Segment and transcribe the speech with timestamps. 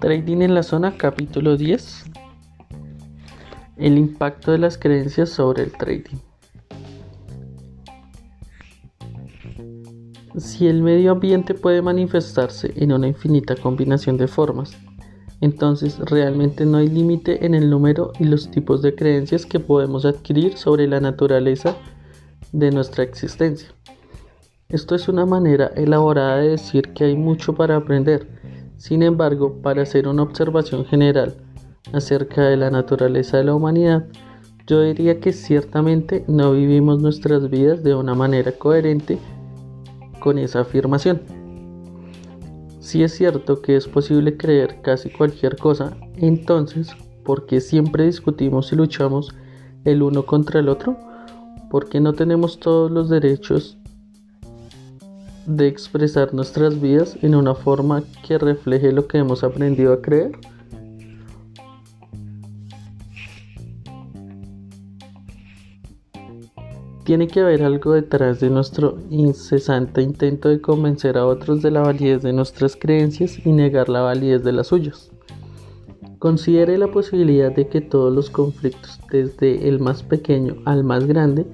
[0.00, 2.04] Trading en la zona capítulo 10
[3.78, 6.18] El impacto de las creencias sobre el trading.
[10.36, 14.76] Si el medio ambiente puede manifestarse en una infinita combinación de formas,
[15.40, 20.04] entonces realmente no hay límite en el número y los tipos de creencias que podemos
[20.04, 21.76] adquirir sobre la naturaleza
[22.52, 23.68] de nuestra existencia.
[24.68, 28.26] Esto es una manera elaborada de decir que hay mucho para aprender.
[28.78, 31.36] Sin embargo, para hacer una observación general
[31.92, 34.06] acerca de la naturaleza de la humanidad,
[34.66, 39.18] yo diría que ciertamente no vivimos nuestras vidas de una manera coherente
[40.18, 41.35] con esa afirmación.
[42.86, 46.92] Si es cierto que es posible creer casi cualquier cosa, entonces,
[47.24, 49.34] ¿por qué siempre discutimos y luchamos
[49.84, 50.96] el uno contra el otro?
[51.68, 53.76] ¿Por qué no tenemos todos los derechos
[55.46, 60.38] de expresar nuestras vidas en una forma que refleje lo que hemos aprendido a creer?
[67.06, 71.82] Tiene que haber algo detrás de nuestro incesante intento de convencer a otros de la
[71.82, 75.12] validez de nuestras creencias y negar la validez de las suyas.
[76.18, 81.46] Considere la posibilidad de que todos los conflictos, desde el más pequeño al más grande,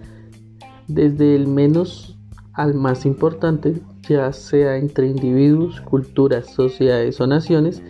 [0.88, 2.18] desde el menos
[2.54, 3.74] al más importante,
[4.08, 7.82] ya sea entre individuos, culturas, sociedades o naciones,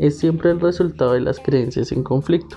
[0.00, 2.56] es siempre el resultado de las creencias en conflicto.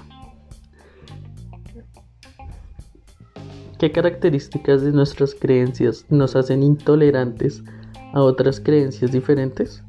[3.79, 7.63] ¿Qué características de nuestras creencias nos hacen intolerantes
[8.11, 9.83] a otras creencias diferentes?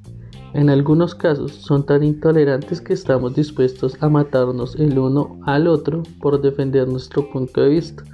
[0.52, 6.02] En algunos casos son tan intolerantes que estamos dispuestos a matarnos el uno al otro
[6.20, 8.04] por defender nuestro punto de vista.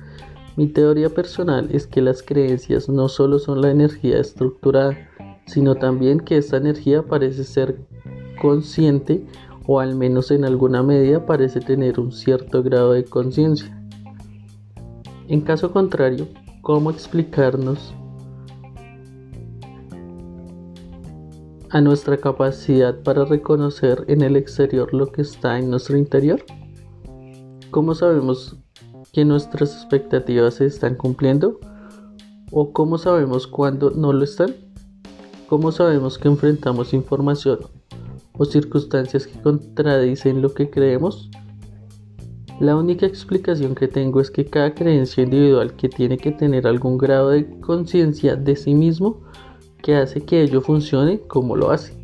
[0.56, 4.96] Mi teoría personal es que las creencias no solo son la energía estructurada,
[5.46, 7.80] sino también que esta energía parece ser
[8.40, 9.26] consciente
[9.66, 13.83] o al menos en alguna medida parece tener un cierto grado de conciencia.
[15.26, 16.28] En caso contrario,
[16.60, 17.94] ¿cómo explicarnos
[21.70, 26.44] a nuestra capacidad para reconocer en el exterior lo que está en nuestro interior?
[27.70, 28.56] ¿Cómo sabemos
[29.12, 31.58] que nuestras expectativas se están cumpliendo?
[32.52, 34.54] ¿O cómo sabemos cuándo no lo están?
[35.48, 37.60] ¿Cómo sabemos que enfrentamos información
[38.36, 41.30] o circunstancias que contradicen lo que creemos?
[42.60, 46.98] La única explicación que tengo es que cada creencia individual que tiene que tener algún
[46.98, 49.20] grado de conciencia de sí mismo
[49.82, 51.94] que hace que ello funcione como lo hace.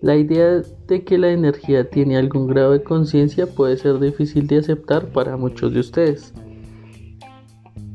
[0.00, 4.58] La idea de que la energía tiene algún grado de conciencia puede ser difícil de
[4.58, 6.32] aceptar para muchos de ustedes.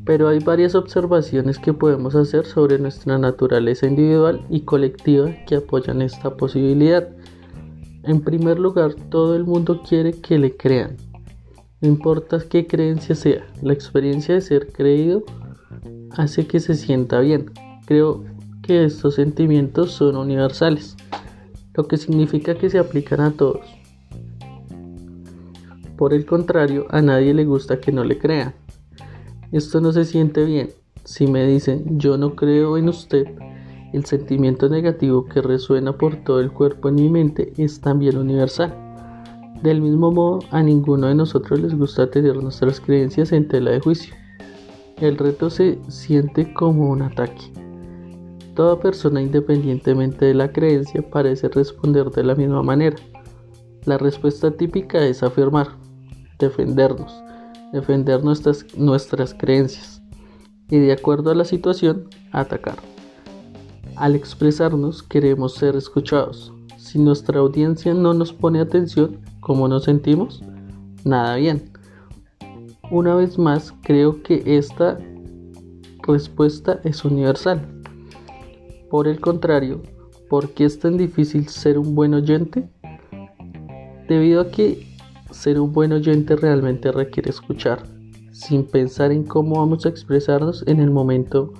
[0.04, 6.02] Pero hay varias observaciones que podemos hacer sobre nuestra naturaleza individual y colectiva que apoyan
[6.02, 7.08] esta posibilidad.
[8.06, 10.96] En primer lugar, todo el mundo quiere que le crean.
[11.80, 15.24] No importa qué creencia sea, la experiencia de ser creído
[16.10, 17.50] hace que se sienta bien.
[17.86, 18.24] Creo
[18.62, 20.96] que estos sentimientos son universales,
[21.74, 23.66] lo que significa que se aplican a todos.
[25.96, 28.54] Por el contrario, a nadie le gusta que no le crean.
[29.50, 30.70] Esto no se siente bien.
[31.04, 33.26] Si me dicen yo no creo en usted,
[33.94, 38.74] el sentimiento negativo que resuena por todo el cuerpo en mi mente es también universal.
[39.62, 43.78] Del mismo modo, a ninguno de nosotros les gusta tener nuestras creencias en tela de
[43.78, 44.12] juicio.
[45.00, 47.52] El reto se siente como un ataque.
[48.56, 52.96] Toda persona, independientemente de la creencia, parece responder de la misma manera.
[53.84, 55.68] La respuesta típica es afirmar,
[56.40, 57.14] defendernos,
[57.72, 60.02] defender nuestras, nuestras creencias
[60.68, 62.93] y de acuerdo a la situación, atacar.
[63.96, 66.52] Al expresarnos queremos ser escuchados.
[66.76, 70.42] Si nuestra audiencia no nos pone atención, ¿cómo nos sentimos?
[71.04, 71.70] Nada bien.
[72.90, 74.98] Una vez más, creo que esta
[76.06, 77.66] respuesta es universal.
[78.90, 79.80] Por el contrario,
[80.28, 82.68] ¿por qué es tan difícil ser un buen oyente?
[84.08, 84.86] Debido a que
[85.30, 87.84] ser un buen oyente realmente requiere escuchar,
[88.32, 91.52] sin pensar en cómo vamos a expresarnos en el momento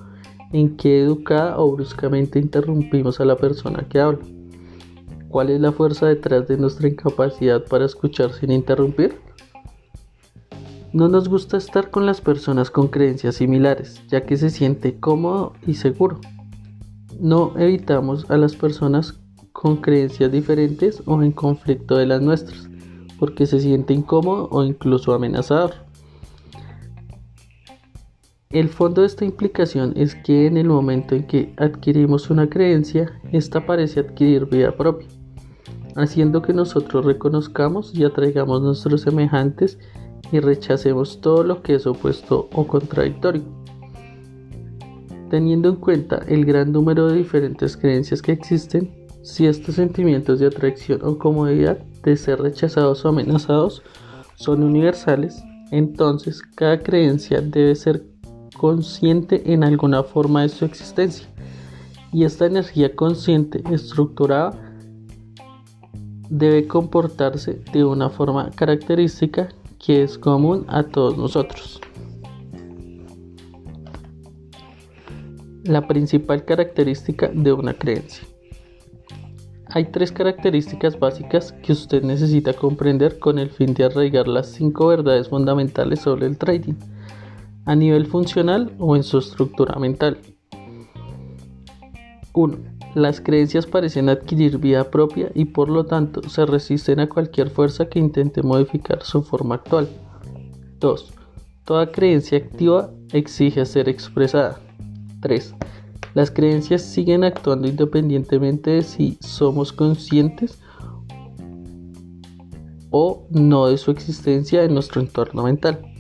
[0.55, 4.25] en qué educada o bruscamente interrumpimos a la persona que habla.
[5.29, 9.17] ¿Cuál es la fuerza detrás de nuestra incapacidad para escuchar sin interrumpir?
[10.93, 15.55] No nos gusta estar con las personas con creencias similares, ya que se siente cómodo
[15.67, 16.21] y seguro.
[17.19, 19.19] No evitamos a las personas
[19.51, 22.69] con creencias diferentes o en conflicto de las nuestras,
[23.19, 25.84] porque se siente incómodo o incluso amenazador.
[28.55, 33.21] El fondo de esta implicación es que en el momento en que adquirimos una creencia,
[33.33, 35.09] esta parece adquirir vida propia,
[35.97, 39.77] haciendo que nosotros reconozcamos y atraigamos nuestros semejantes
[40.31, 43.43] y rechacemos todo lo que es opuesto o contradictorio.
[45.31, 48.89] Teniendo en cuenta el gran número de diferentes creencias que existen,
[49.25, 53.83] si estos sentimientos de atracción o comodidad de ser rechazados o amenazados
[54.37, 55.43] son universales,
[55.73, 58.14] entonces cada creencia debe ser
[58.55, 61.27] consciente en alguna forma de su existencia.
[62.13, 64.53] Y esta energía consciente estructurada
[66.31, 69.49] debe comportarse de una forma característica
[69.85, 71.81] que es común a todos nosotros.
[75.65, 78.27] La principal característica de una creencia.
[79.69, 84.87] Hay tres características básicas que usted necesita comprender con el fin de arraigar las cinco
[84.87, 86.75] verdades fundamentales sobre el trading
[87.67, 90.19] a nivel funcional o en su estructura mental.
[92.33, 92.57] 1.
[92.95, 97.87] Las creencias parecen adquirir vida propia y por lo tanto se resisten a cualquier fuerza
[97.89, 99.89] que intente modificar su forma actual.
[100.81, 101.13] 2.
[101.65, 104.61] Toda creencia activa exige ser expresada.
[105.23, 105.55] 3.
[106.15, 110.59] Las creencias siguen actuando independientemente de si somos conscientes
[112.91, 115.94] o no de su existencia en nuestro entorno mental.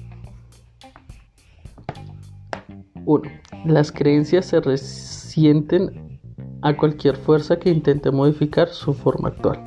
[3.06, 3.30] 1.
[3.66, 6.20] Las creencias se resienten
[6.62, 9.62] a cualquier fuerza que intente modificar su forma actual.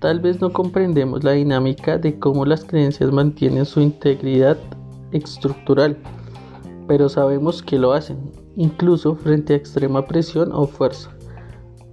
[0.00, 4.58] Tal vez no comprendemos la dinámica de cómo las creencias mantienen su integridad
[5.12, 5.96] estructural,
[6.86, 8.18] pero sabemos que lo hacen,
[8.56, 11.10] incluso frente a extrema presión o fuerza.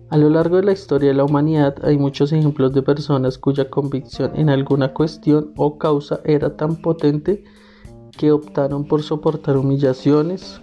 [0.10, 3.70] A lo largo de la historia de la humanidad hay muchos ejemplos de personas cuya
[3.70, 7.46] convicción en alguna cuestión o causa era tan potente
[8.18, 10.62] que optaron por soportar humillaciones,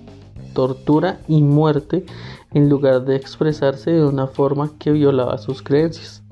[0.54, 2.04] tortura y muerte
[2.52, 6.22] en lugar de expresarse de una forma que violaba sus creencias.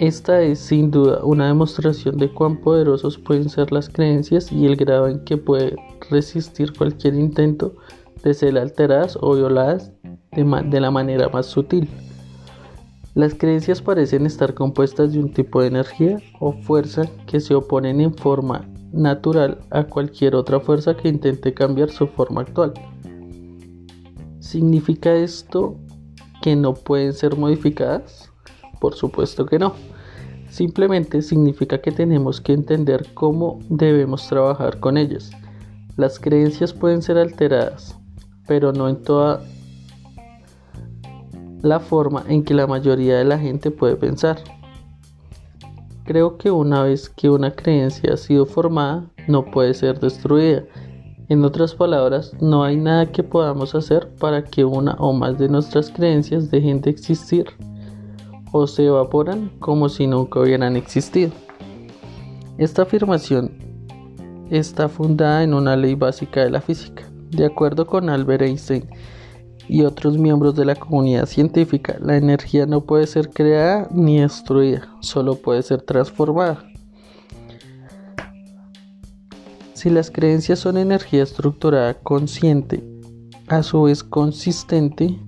[0.00, 4.74] Esta es sin duda una demostración de cuán poderosos pueden ser las creencias y el
[4.74, 5.76] grado en que puede
[6.10, 7.74] resistir cualquier intento
[8.24, 9.92] de ser alteradas o violadas
[10.32, 11.88] de, de la manera más sutil.
[13.14, 18.00] Las creencias parecen estar compuestas de un tipo de energía o fuerza que se oponen
[18.00, 22.74] en forma natural a cualquier otra fuerza que intente cambiar su forma actual.
[24.40, 25.76] ¿Significa esto
[26.42, 28.32] que no pueden ser modificadas?
[28.80, 29.74] Por supuesto que no.
[30.48, 35.30] Simplemente significa que tenemos que entender cómo debemos trabajar con ellas.
[35.96, 37.96] Las creencias pueden ser alteradas,
[38.48, 39.40] pero no en toda
[41.64, 44.36] la forma en que la mayoría de la gente puede pensar.
[46.04, 50.64] Creo que una vez que una creencia ha sido formada, no puede ser destruida.
[51.30, 55.48] En otras palabras, no hay nada que podamos hacer para que una o más de
[55.48, 57.46] nuestras creencias dejen de existir
[58.52, 61.32] o se evaporan como si nunca hubieran existido.
[62.58, 63.52] Esta afirmación
[64.50, 67.04] está fundada en una ley básica de la física.
[67.30, 68.86] De acuerdo con Albert Einstein,
[69.68, 74.88] y otros miembros de la comunidad científica, la energía no puede ser creada ni destruida,
[75.00, 76.64] solo puede ser transformada.
[79.74, 82.82] Si las creencias son energía estructurada consciente,
[83.48, 85.18] a su vez consistente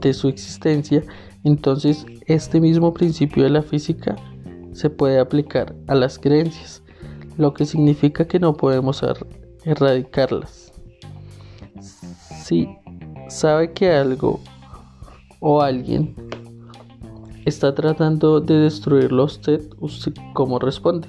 [0.00, 1.02] de su existencia,
[1.44, 4.16] entonces este mismo principio de la física
[4.72, 6.82] se puede aplicar a las creencias,
[7.36, 9.26] lo que significa que no podemos er-,
[9.64, 10.67] erradicarlas
[12.48, 12.66] si
[13.28, 14.40] sabe que algo
[15.40, 16.14] o alguien
[17.44, 21.08] está tratando de destruirlo a usted, usted cómo responde.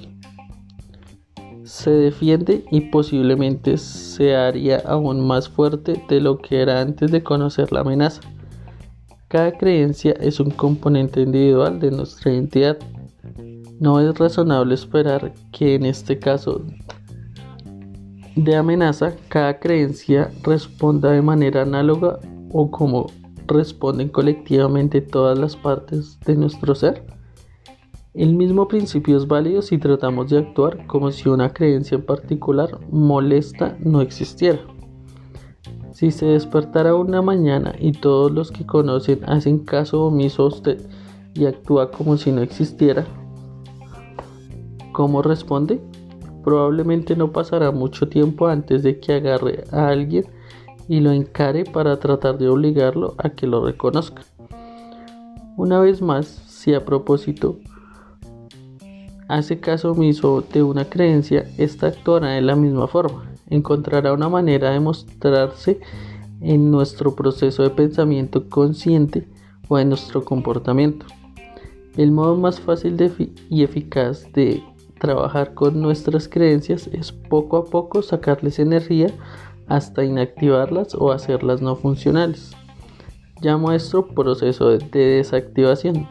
[1.64, 7.22] Se defiende y posiblemente se haría aún más fuerte de lo que era antes de
[7.22, 8.20] conocer la amenaza.
[9.28, 12.76] Cada creencia es un componente individual de nuestra identidad.
[13.78, 16.62] No es razonable esperar que en este caso
[18.44, 22.18] de amenaza, cada creencia responda de manera análoga
[22.52, 23.06] o como
[23.46, 27.04] responden colectivamente todas las partes de nuestro ser.
[28.14, 32.78] El mismo principio es válido si tratamos de actuar como si una creencia en particular
[32.90, 34.60] molesta no existiera.
[35.92, 40.80] Si se despertara una mañana y todos los que conocen hacen caso omiso a usted
[41.34, 43.06] y actúa como si no existiera,
[44.92, 45.80] ¿cómo responde?
[46.42, 50.24] Probablemente no pasará mucho tiempo antes de que agarre a alguien
[50.88, 54.22] y lo encare para tratar de obligarlo a que lo reconozca.
[55.56, 57.58] Una vez más, si a propósito
[59.28, 63.30] hace caso omiso de una creencia, esta actuará de la misma forma.
[63.48, 65.80] Encontrará una manera de mostrarse
[66.40, 69.28] en nuestro proceso de pensamiento consciente
[69.68, 71.06] o en nuestro comportamiento.
[71.96, 72.96] El modo más fácil
[73.48, 74.62] y eficaz de
[75.00, 79.08] trabajar con nuestras creencias es poco a poco sacarles energía
[79.66, 82.52] hasta inactivarlas o hacerlas no funcionales.
[83.40, 84.78] Llamo a esto proceso de
[85.16, 86.06] desactivación.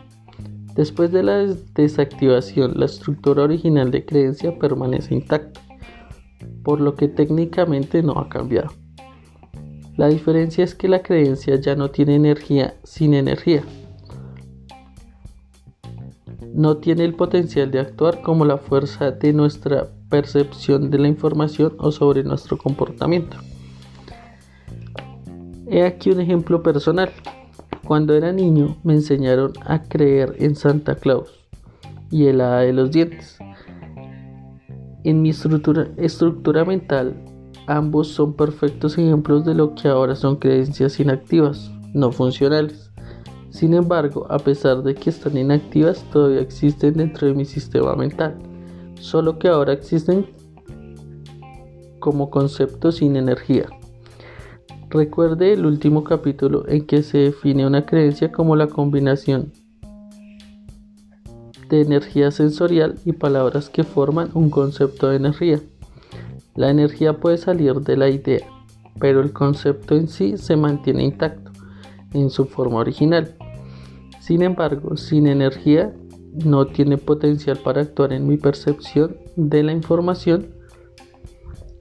[0.76, 5.62] Después de la desactivación, la estructura original de creencia permanece intacta,
[6.64, 8.72] por lo que técnicamente no ha cambiado.
[9.98, 13.64] La diferencia es que la creencia ya no tiene energía sin energía.
[16.54, 21.76] No tiene el potencial de actuar como la fuerza de nuestra percepción de la información
[21.78, 23.38] o sobre nuestro comportamiento.
[25.68, 27.12] He aquí un ejemplo personal.
[27.86, 31.40] Cuando era niño me enseñaron a creer en Santa Claus
[32.12, 33.38] y el hada de los dientes.
[35.04, 37.16] En mi estructura, estructura mental,
[37.68, 42.89] ambos son perfectos ejemplos de lo que ahora son creencias inactivas, no funcionales.
[43.50, 48.36] Sin embargo, a pesar de que están inactivas, todavía existen dentro de mi sistema mental,
[49.00, 50.28] solo que ahora existen
[52.00, 53.66] como conceptos sin energía.
[54.90, 59.52] Recuerde el último capítulo en que se define una creencia como la combinación
[61.70, 65.60] de energía sensorial y palabras que forman un concepto de energía.
[66.56, 68.48] La energía puede salir de la idea,
[69.00, 71.49] pero el concepto en sí se mantiene intacto
[72.14, 73.36] en su forma original.
[74.20, 75.94] Sin embargo, sin energía
[76.46, 80.54] no tiene potencial para actuar en mi percepción de la información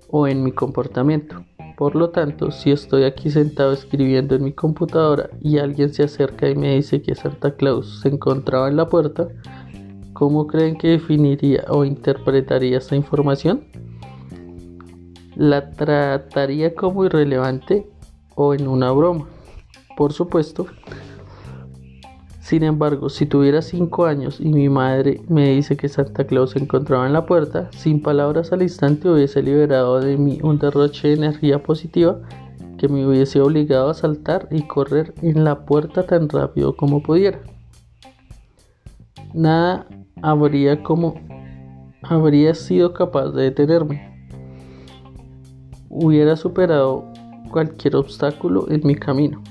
[0.08, 1.44] o en mi comportamiento.
[1.76, 6.49] Por lo tanto, si estoy aquí sentado escribiendo en mi computadora y alguien se acerca
[6.49, 9.28] y me dice que Santa Claus se encontraba en la puerta,
[10.12, 13.64] ¿cómo creen que definiría o interpretaría esta información?
[15.37, 17.88] ¿La trataría como irrelevante
[18.35, 19.28] o en una broma?
[19.99, 20.67] Por supuesto.
[22.38, 26.61] Sin embargo, si tuviera 5 años y mi madre me dice que Santa Claus se
[26.61, 31.14] encontraba en la puerta, sin palabras al instante hubiese liberado de mí un derroche de
[31.14, 32.21] energía positiva
[32.78, 37.40] que me hubiese obligado a saltar y correr en la puerta tan rápido como pudiera.
[39.35, 39.88] Nada
[40.23, 41.17] habría como
[42.02, 44.17] habría sido capaz de detenerme.
[45.88, 47.12] Hubiera superado
[47.50, 49.43] cualquier obstáculo en mi camino.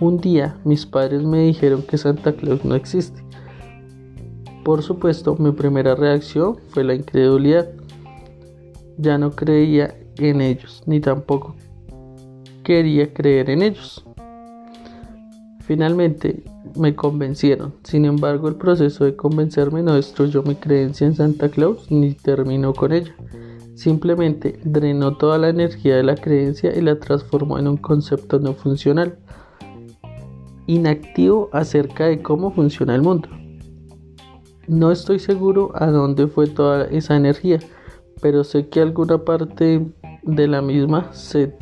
[0.00, 3.20] Un día mis padres me dijeron que Santa Claus no existe.
[4.64, 7.68] Por supuesto, mi primera reacción fue la incredulidad.
[8.96, 11.56] Ya no creía en ellos, ni tampoco
[12.62, 14.04] quería creer en ellos.
[15.60, 16.44] Finalmente
[16.76, 17.74] me convencieron.
[17.82, 22.72] Sin embargo, el proceso de convencerme no destruyó mi creencia en Santa Claus ni terminó
[22.72, 23.14] con ella.
[23.74, 28.52] Simplemente drenó toda la energía de la creencia y la transformó en un concepto no
[28.52, 29.18] funcional
[30.68, 33.28] inactivo acerca de cómo funciona el mundo.
[34.68, 37.58] No estoy seguro a dónde fue toda esa energía,
[38.20, 39.90] pero sé que alguna parte
[40.22, 41.52] de la misma se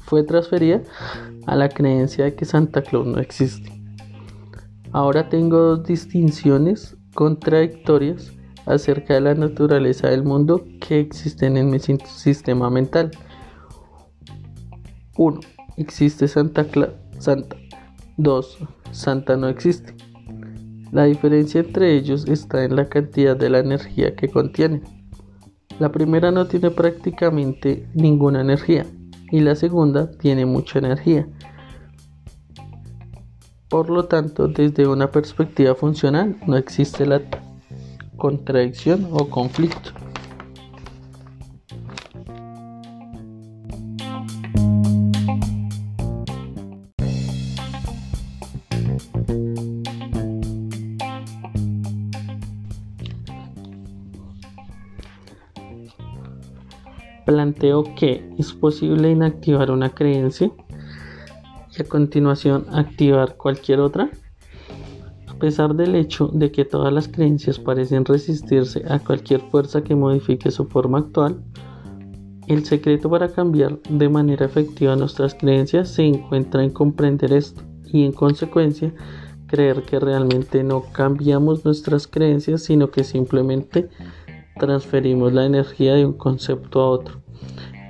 [0.00, 0.80] fue transferida
[1.46, 3.70] a la creencia de que Santa Claus no existe.
[4.92, 8.32] Ahora tengo dos distinciones contradictorias
[8.64, 13.10] acerca de la naturaleza del mundo que existen en mi sistema mental.
[15.18, 15.40] 1.
[15.76, 16.66] Existe Santa,
[17.18, 17.61] Santa
[18.16, 18.58] 2.
[18.90, 19.94] Santa no existe.
[20.90, 24.82] La diferencia entre ellos está en la cantidad de la energía que contienen.
[25.78, 28.84] La primera no tiene prácticamente ninguna energía
[29.30, 31.26] y la segunda tiene mucha energía.
[33.68, 37.22] Por lo tanto, desde una perspectiva funcional no existe la
[38.18, 40.01] contradicción o conflicto.
[57.96, 60.50] Que es posible inactivar una creencia
[61.76, 64.10] y a continuación activar cualquier otra.
[65.26, 69.96] A pesar del hecho de que todas las creencias parecen resistirse a cualquier fuerza que
[69.96, 71.42] modifique su forma actual,
[72.46, 78.04] el secreto para cambiar de manera efectiva nuestras creencias se encuentra en comprender esto y
[78.04, 78.92] en consecuencia
[79.46, 83.88] creer que realmente no cambiamos nuestras creencias, sino que simplemente
[84.58, 87.21] transferimos la energía de un concepto a otro.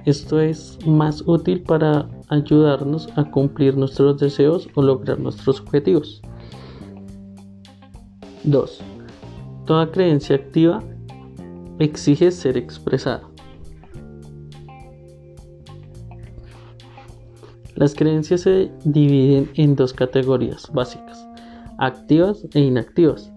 [0.05, 6.21] Esto es más útil para ayudarnos a cumplir nuestros deseos o lograr nuestros objetivos.
[8.45, 8.81] 2.
[9.67, 10.83] Toda creencia activa
[11.79, 13.23] exige ser expresada.
[17.77, 21.27] Las creencias se dividen en dos categorías básicas,
[21.79, 23.33] activas e inactivas.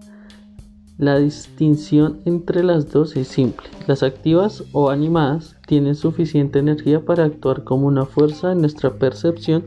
[0.98, 3.66] La distinción entre las dos es simple.
[3.86, 9.66] Las activas o animadas tienen suficiente energía para actuar como una fuerza en nuestra percepción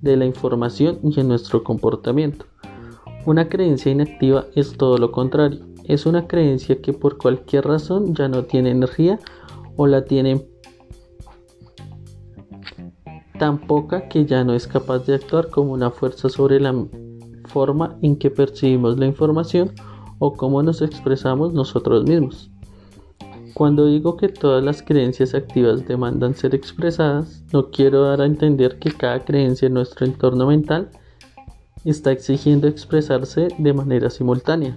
[0.00, 2.46] de la información y en nuestro comportamiento.
[3.26, 5.60] Una creencia inactiva es todo lo contrario.
[5.84, 9.18] Es una creencia que por cualquier razón ya no tiene energía
[9.76, 10.48] o la tiene
[13.38, 16.74] tan poca que ya no es capaz de actuar como una fuerza sobre la
[17.44, 19.72] forma en que percibimos la información
[20.24, 22.48] o cómo nos expresamos nosotros mismos.
[23.54, 28.78] Cuando digo que todas las creencias activas demandan ser expresadas, no quiero dar a entender
[28.78, 30.90] que cada creencia en nuestro entorno mental
[31.84, 34.76] está exigiendo expresarse de manera simultánea.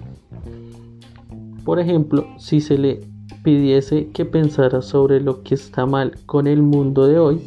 [1.64, 3.04] Por ejemplo, si se le
[3.44, 7.40] pidiese que pensara sobre lo que está mal con el mundo de hoy,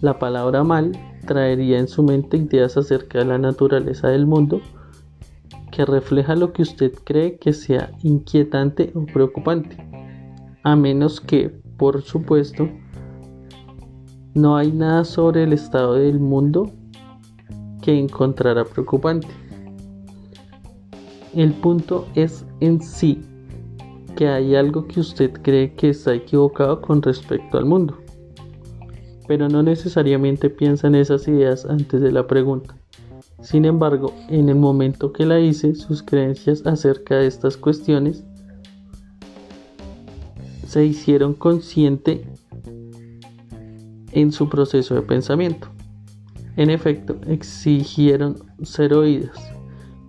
[0.00, 0.90] la palabra mal
[1.24, 4.60] traería en su mente ideas acerca de la naturaleza del mundo
[5.78, 9.76] que refleja lo que usted cree que sea inquietante o preocupante
[10.64, 12.68] a menos que, por supuesto,
[14.34, 16.72] no hay nada sobre el estado del mundo
[17.80, 19.28] que encontrara preocupante.
[21.32, 23.22] El punto es en sí
[24.16, 27.96] que hay algo que usted cree que está equivocado con respecto al mundo,
[29.28, 32.77] pero no necesariamente piensa en esas ideas antes de la pregunta.
[33.40, 38.24] Sin embargo, en el momento que la hice, sus creencias acerca de estas cuestiones
[40.66, 42.26] se hicieron consciente
[44.12, 45.68] en su proceso de pensamiento.
[46.56, 49.38] En efecto, exigieron ser oídas.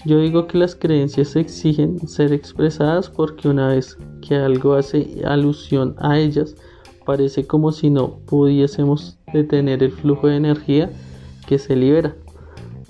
[0.06, 5.96] Yo digo que las creencias exigen ser expresadas porque una vez que algo hace alusión
[6.00, 6.56] a ellas,
[7.06, 10.90] parece como si no pudiésemos detener el flujo de energía
[11.48, 12.16] que se libera.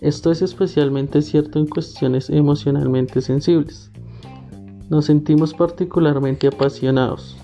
[0.01, 3.91] Esto es especialmente cierto en cuestiones emocionalmente sensibles.
[4.89, 7.37] Nos sentimos particularmente apasionados,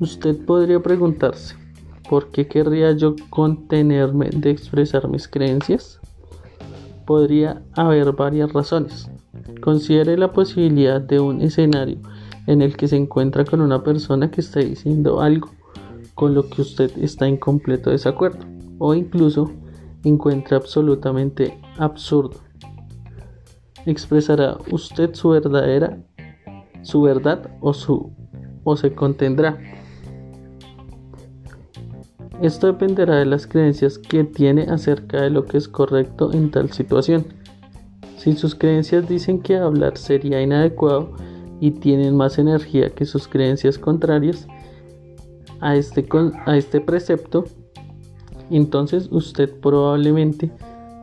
[0.00, 1.54] Usted podría preguntarse,
[2.10, 6.00] ¿por qué querría yo contenerme de expresar mis creencias?
[7.06, 9.08] Podría haber varias razones.
[9.62, 11.98] Considere la posibilidad de un escenario
[12.48, 15.50] en el que se encuentra con una persona que está diciendo algo
[16.14, 18.44] con lo que usted está en completo desacuerdo
[18.78, 19.52] o incluso
[20.04, 22.40] encuentra absolutamente absurdo.
[23.86, 25.98] ¿Expresará usted su verdadera,
[26.82, 28.12] su verdad o su
[28.64, 29.58] o se contendrá?
[32.42, 36.72] Esto dependerá de las creencias que tiene acerca de lo que es correcto en tal
[36.72, 37.26] situación.
[38.16, 41.12] Si sus creencias dicen que hablar sería inadecuado
[41.60, 44.46] y tienen más energía que sus creencias contrarias
[45.60, 46.06] a este,
[46.46, 47.44] a este precepto,
[48.56, 50.50] entonces usted probablemente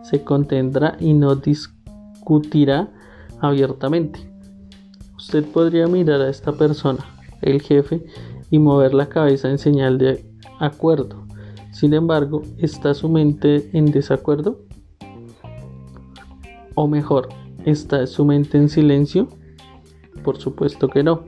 [0.04, 2.90] se contendrá y no discutirá
[3.40, 4.32] abiertamente.
[5.18, 7.06] Usted podría mirar a esta persona,
[7.42, 8.06] el jefe,
[8.50, 10.26] y mover la cabeza en señal de
[10.60, 11.26] acuerdo.
[11.72, 14.66] Sin embargo, ¿está su mente en desacuerdo?
[16.76, 17.30] O mejor,
[17.66, 19.30] ¿está su mente en silencio?
[20.24, 21.24] Por supuesto que no.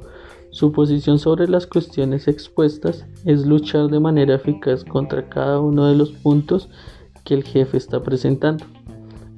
[0.53, 5.95] Su posición sobre las cuestiones expuestas es luchar de manera eficaz contra cada uno de
[5.95, 6.69] los puntos
[7.23, 8.63] que el jefe está presentando.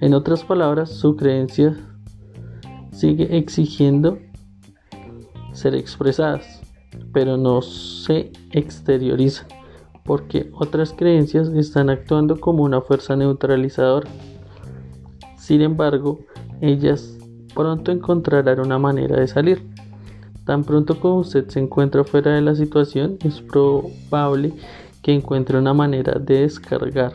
[0.02, 1.74] En otras palabras, su creencia
[2.92, 4.20] sigue exigiendo
[5.54, 6.62] ser expresadas,
[7.14, 9.48] pero no se exteriorizan
[10.04, 14.10] porque otras creencias están actuando como una fuerza neutralizadora.
[15.38, 16.20] Sin embargo,
[16.60, 17.18] ellas
[17.54, 19.75] pronto encontrarán una manera de salir.
[20.46, 24.54] Tan pronto como usted se encuentra fuera de la situación, es probable
[25.02, 27.14] que encuentre una manera de descargar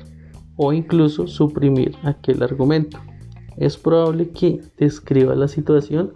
[0.56, 2.98] o incluso suprimir aquel argumento.
[3.56, 6.12] Es probable que describa la situación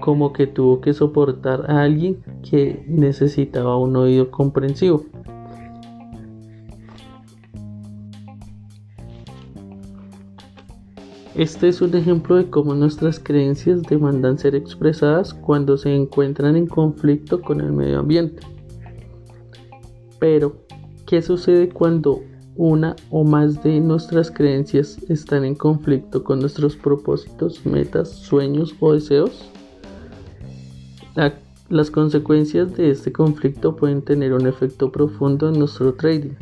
[0.00, 5.04] como que tuvo que soportar a alguien que necesitaba un oído comprensivo.
[11.34, 16.68] Este es un ejemplo de cómo nuestras creencias demandan ser expresadas cuando se encuentran en
[16.68, 18.46] conflicto con el medio ambiente.
[20.20, 20.54] Pero,
[21.06, 22.22] ¿qué sucede cuando
[22.54, 28.92] una o más de nuestras creencias están en conflicto con nuestros propósitos, metas, sueños o
[28.92, 29.50] deseos?
[31.68, 36.34] las consecuencias de este conflicto pueden tener un efecto profundo en nuestro trading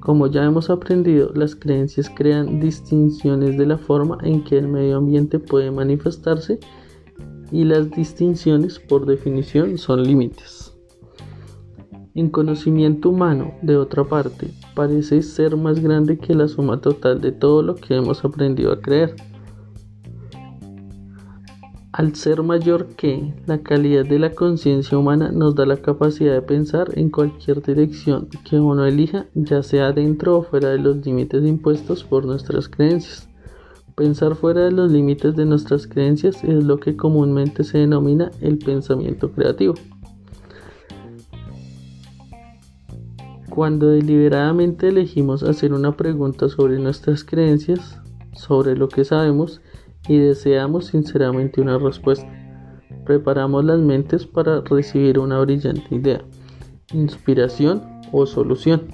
[0.00, 4.96] como ya hemos aprendido, las creencias crean distinciones de la forma en que el medio
[4.96, 6.58] ambiente puede manifestarse
[7.52, 10.74] y las distinciones por definición son límites.
[12.14, 17.32] En conocimiento humano, de otra parte, parece ser más grande que la suma total de
[17.32, 19.14] todo lo que hemos aprendido a creer.
[21.92, 26.42] Al ser mayor que la calidad de la conciencia humana nos da la capacidad de
[26.42, 31.44] pensar en cualquier dirección que uno elija, ya sea dentro o fuera de los límites
[31.44, 33.28] impuestos por nuestras creencias.
[33.96, 38.58] Pensar fuera de los límites de nuestras creencias es lo que comúnmente se denomina el
[38.58, 39.74] pensamiento creativo.
[43.48, 47.98] Cuando deliberadamente elegimos hacer una pregunta sobre nuestras creencias,
[48.32, 49.60] sobre lo que sabemos
[50.08, 52.28] y deseamos sinceramente una respuesta,
[53.04, 56.22] preparamos las mentes para recibir una brillante idea,
[56.92, 57.82] inspiración
[58.12, 58.88] o solución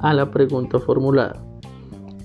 [0.00, 1.42] a la pregunta formulada.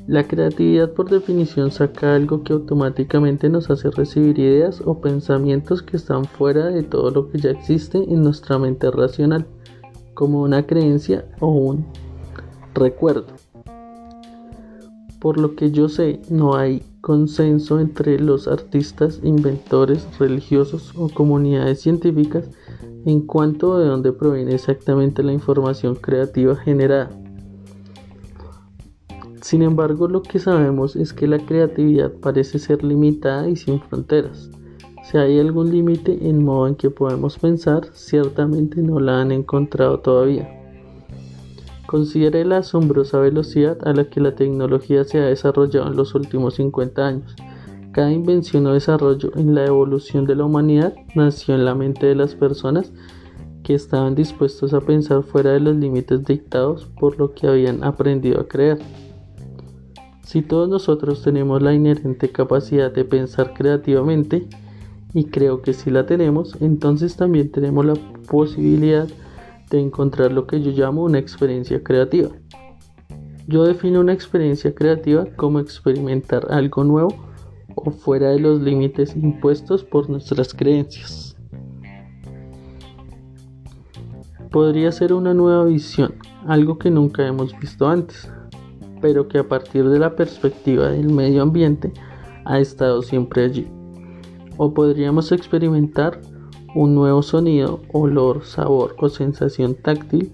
[0.08, 5.96] La creatividad por definición saca algo que automáticamente nos hace recibir ideas o pensamientos que
[5.96, 9.46] están fuera de todo lo que ya existe en nuestra mente racional
[10.14, 11.86] como una creencia o un
[12.74, 13.28] recuerdo.
[15.20, 21.82] Por lo que yo sé, no hay consenso entre los artistas, inventores, religiosos o comunidades
[21.82, 22.50] científicas
[23.06, 27.10] en cuanto de dónde proviene exactamente la información creativa generada.
[29.42, 34.52] Sin embargo, lo que sabemos es que la creatividad parece ser limitada y sin fronteras.
[35.04, 40.00] Si hay algún límite en modo en que podemos pensar, ciertamente no la han encontrado
[40.00, 40.61] todavía.
[41.92, 46.56] Considere la asombrosa velocidad a la que la tecnología se ha desarrollado en los últimos
[46.56, 47.36] 50 años.
[47.92, 52.16] Cada invención o desarrollo en la evolución de la humanidad nació en la mente de
[52.16, 52.94] las personas
[53.66, 58.40] que estaban dispuestos a pensar fuera de los límites dictados por lo que habían aprendido
[58.40, 58.80] a creer.
[60.24, 64.48] Si todos nosotros tenemos la inherente capacidad de pensar creativamente,
[65.14, 67.96] y creo que si la tenemos, entonces también tenemos la
[68.30, 69.10] posibilidad
[69.80, 72.30] encontrar lo que yo llamo una experiencia creativa.
[73.48, 77.10] Yo defino una experiencia creativa como experimentar algo nuevo
[77.76, 81.36] o fuera de los límites impuestos por nuestras creencias.
[84.52, 86.14] Podría ser una nueva visión,
[86.46, 88.32] algo que nunca hemos visto antes,
[89.02, 91.94] pero que a partir de la perspectiva del medio ambiente
[92.46, 93.68] ha estado siempre allí
[94.58, 96.22] o podríamos experimentar
[96.74, 100.34] un nuevo sonido, olor, sabor o sensación táctil.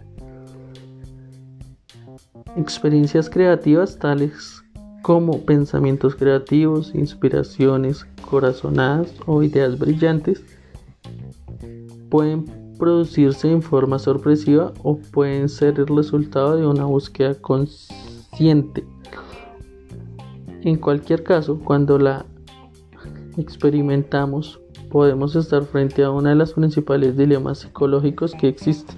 [2.56, 4.64] Experiencias creativas tales
[5.02, 10.44] como pensamientos creativos, inspiraciones corazonadas o ideas brillantes
[12.10, 12.46] pueden
[12.78, 18.86] producirse en forma sorpresiva o pueden ser el resultado de una búsqueda consciente.
[20.62, 22.26] En cualquier caso, cuando la
[23.38, 28.96] experimentamos, podemos estar frente a uno de los principales dilemas psicológicos que existen.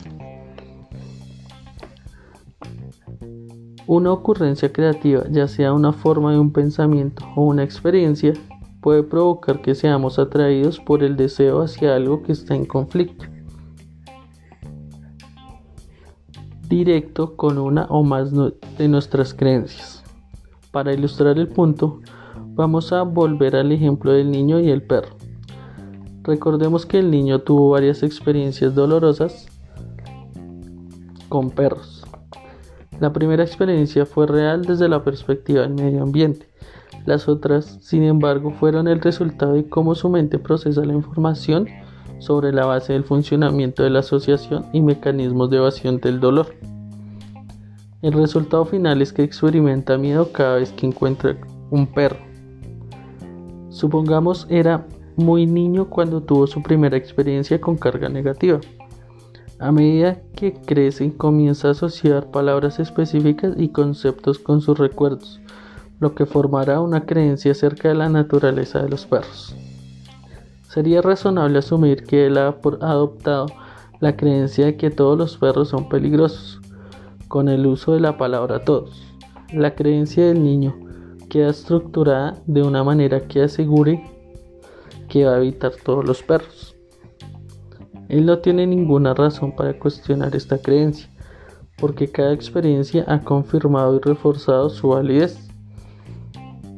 [3.87, 8.33] Una ocurrencia creativa, ya sea una forma de un pensamiento o una experiencia,
[8.81, 13.25] puede provocar que seamos atraídos por el deseo hacia algo que está en conflicto.
[16.67, 20.03] directo con una o más de nuestras creencias.
[20.71, 21.99] Para ilustrar el punto,
[22.59, 25.15] Vamos a volver al ejemplo del niño y el perro.
[26.29, 29.47] Recordemos que el niño tuvo varias experiencias dolorosas
[31.27, 32.05] con perros.
[32.99, 36.47] La primera experiencia fue real desde la perspectiva del medio ambiente.
[37.07, 41.65] Las otras, sin embargo, fueron el resultado de cómo su mente procesa la información
[42.19, 46.53] sobre la base del funcionamiento de la asociación y mecanismos de evasión del dolor.
[48.03, 51.35] El resultado final es que experimenta miedo cada vez que encuentra
[51.71, 52.19] un perro.
[53.71, 54.85] Supongamos era
[55.19, 58.59] muy niño cuando tuvo su primera experiencia con carga negativa.
[59.59, 65.41] A medida que crece comienza a asociar palabras específicas y conceptos con sus recuerdos,
[65.99, 69.53] lo que formará una creencia acerca de la naturaleza de los perros.
[70.69, 73.47] Sería razonable asumir que él ha adoptado
[73.99, 76.61] la creencia de que todos los perros son peligrosos,
[77.27, 79.03] con el uso de la palabra todos.
[79.51, 80.75] La creencia del niño
[81.27, 84.03] queda estructurada de una manera que asegure
[85.09, 86.75] que va a evitar todos los perros.
[88.07, 91.09] Él no tiene ninguna razón para cuestionar esta creencia,
[91.77, 95.49] porque cada experiencia ha confirmado y reforzado su validez.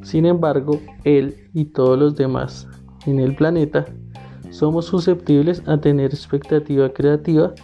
[0.02, 2.66] Sin embargo, él y todos los demás
[3.06, 3.86] en el planeta
[4.50, 7.54] somos susceptibles a tener expectativa creativa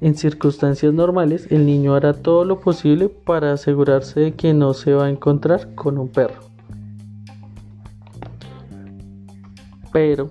[0.00, 4.92] en circunstancias normales, el niño hará todo lo posible para asegurarse de que no se
[4.92, 6.47] va a encontrar con un perro.
[9.92, 10.30] Pero,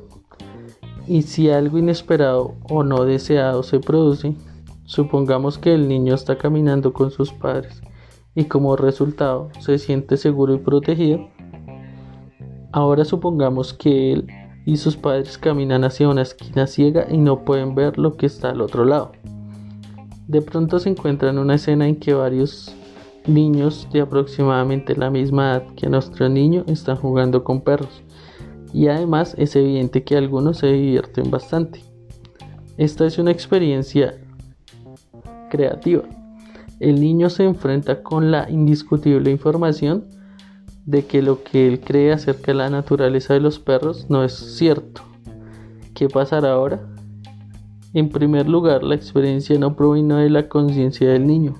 [1.08, 4.36] ¿y si algo inesperado o no deseado se produce?
[4.86, 7.82] Supongamos que el niño está caminando con sus padres
[8.36, 11.28] y como resultado se siente seguro y protegido.
[12.72, 14.28] Ahora supongamos que él
[14.65, 18.50] y sus padres caminan hacia una esquina ciega y no pueden ver lo que está
[18.50, 19.12] al otro lado.
[20.28, 22.76] De pronto se encuentran una escena en que varios
[23.26, 28.04] niños de aproximadamente la misma edad que nuestro niño están jugando con perros
[28.73, 31.82] y además es evidente que algunos se divierten bastante.
[32.77, 34.15] Esta es una experiencia
[35.49, 36.03] creativa.
[36.80, 40.06] El niño se enfrenta con la indiscutible información
[40.86, 44.34] de que lo que él cree acerca de la naturaleza de los perros no es
[44.34, 45.01] cierto.
[45.93, 46.80] ¿Qué pasará ahora?
[47.93, 51.56] En primer lugar, la experiencia no provino de la conciencia del niño.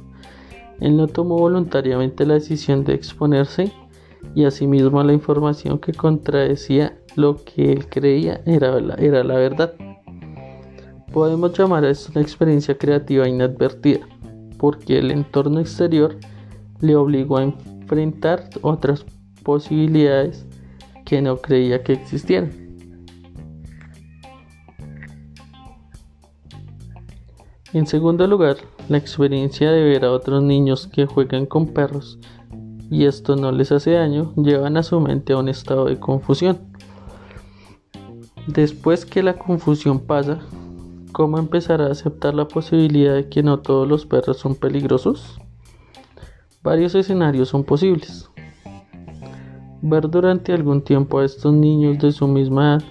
[0.80, 3.72] Él no tomó voluntariamente la decisión de exponerse
[4.36, 9.74] y asimismo la información que contradecía lo que él creía era la, era la verdad.
[11.12, 14.08] Podemos llamar a esto una experiencia creativa inadvertida,
[14.58, 16.18] porque el entorno exterior
[16.80, 19.06] le obligó a enfrentar otras
[19.44, 20.46] posibilidades
[21.06, 22.52] que no creía que existieran.
[27.74, 28.58] En segundo lugar,
[28.90, 32.18] la experiencia de ver a otros niños que juegan con perros
[32.90, 36.60] y esto no les hace daño llevan a su mente a un estado de confusión.
[38.48, 40.40] Después que la confusión pasa,
[41.12, 45.40] ¿cómo empezar a aceptar la posibilidad de que no todos los perros son peligrosos?
[46.64, 48.30] Varios escenarios son posibles.
[49.82, 52.84] Ver durante algún tiempo a estos niños de su misma edad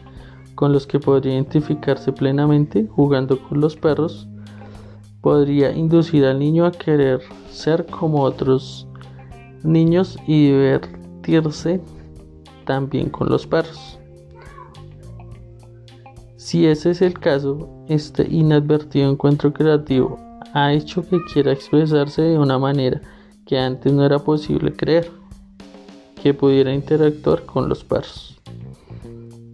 [0.54, 4.26] con los que podría identificarse plenamente jugando con los perros
[5.20, 8.85] podría inducir al niño a querer ser como otros
[9.62, 11.80] niños y divertirse
[12.64, 13.98] también con los perros.
[16.36, 20.18] Si ese es el caso, este inadvertido encuentro creativo
[20.52, 23.00] ha hecho que quiera expresarse de una manera
[23.46, 25.10] que antes no era posible creer,
[26.22, 28.40] que pudiera interactuar con los perros.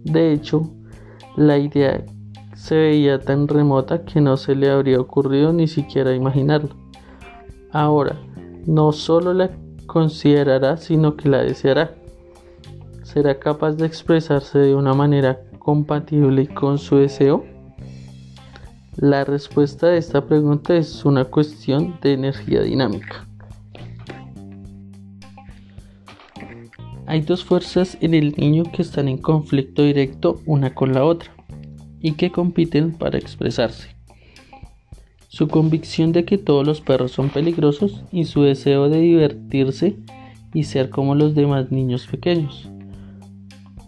[0.03, 0.69] De hecho,
[1.35, 2.05] la idea
[2.55, 6.75] se veía tan remota que no se le habría ocurrido ni siquiera imaginarlo.
[7.71, 8.15] Ahora,
[8.65, 9.49] no solo la
[9.85, 11.95] considerará, sino que la deseará.
[13.03, 17.45] ¿Será capaz de expresarse de una manera compatible con su deseo?
[18.97, 23.27] La respuesta a esta pregunta es una cuestión de energía dinámica.
[27.05, 31.31] Hay dos fuerzas en el niño que están en conflicto directo una con la otra
[31.99, 33.92] y que compiten para expresarse.
[35.33, 39.95] Su convicción de que todos los perros son peligrosos y su deseo de divertirse
[40.53, 42.69] y ser como los demás niños pequeños.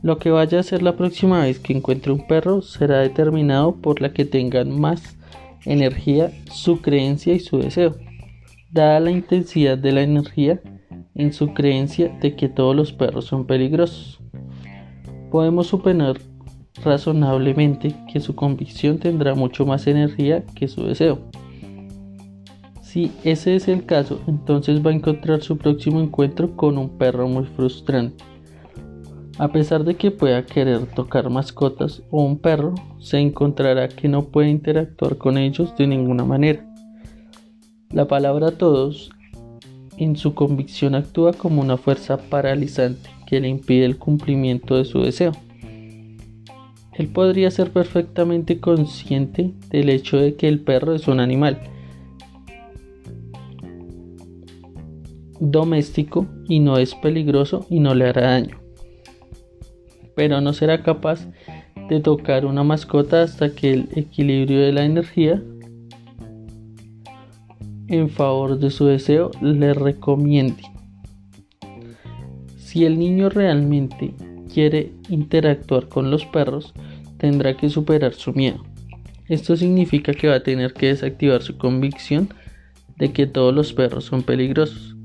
[0.02, 4.02] Lo que vaya a ser la próxima vez que encuentre un perro será determinado por
[4.02, 5.20] la que tengan más
[5.66, 7.96] energía, su creencia y su deseo.
[8.72, 10.60] Dada la intensidad de la energía
[11.14, 14.20] en su creencia de que todos los perros son peligrosos,
[15.30, 16.20] podemos suponer
[16.84, 21.20] razonablemente que su convicción tendrá mucho más energía que su deseo.
[22.82, 27.28] Si ese es el caso, entonces va a encontrar su próximo encuentro con un perro
[27.28, 28.24] muy frustrante
[29.38, 34.24] a pesar de que pueda querer tocar mascotas o un perro, se encontrará que no
[34.24, 36.66] puede interactuar con ellos de ninguna manera.
[37.92, 39.10] La palabra todos
[39.98, 45.02] en su convicción actúa como una fuerza paralizante que le impide el cumplimiento de su
[45.02, 45.34] deseo.
[46.98, 51.60] Él podría ser perfectamente consciente del hecho de que el perro es un animal
[55.40, 58.66] doméstico y no es peligroso y no le hará daño
[60.16, 61.28] pero no será capaz
[61.90, 65.44] de tocar una mascota hasta que el equilibrio de la energía
[67.88, 70.64] en favor de su deseo le recomiende.
[72.58, 74.16] Si el niño realmente
[74.56, 76.74] quiere interactuar con los perros,
[77.18, 78.64] tendrá que superar su miedo.
[79.28, 82.30] Esto significa que va a tener que desactivar su convicción
[82.96, 84.96] de que todos los perros son peligrosos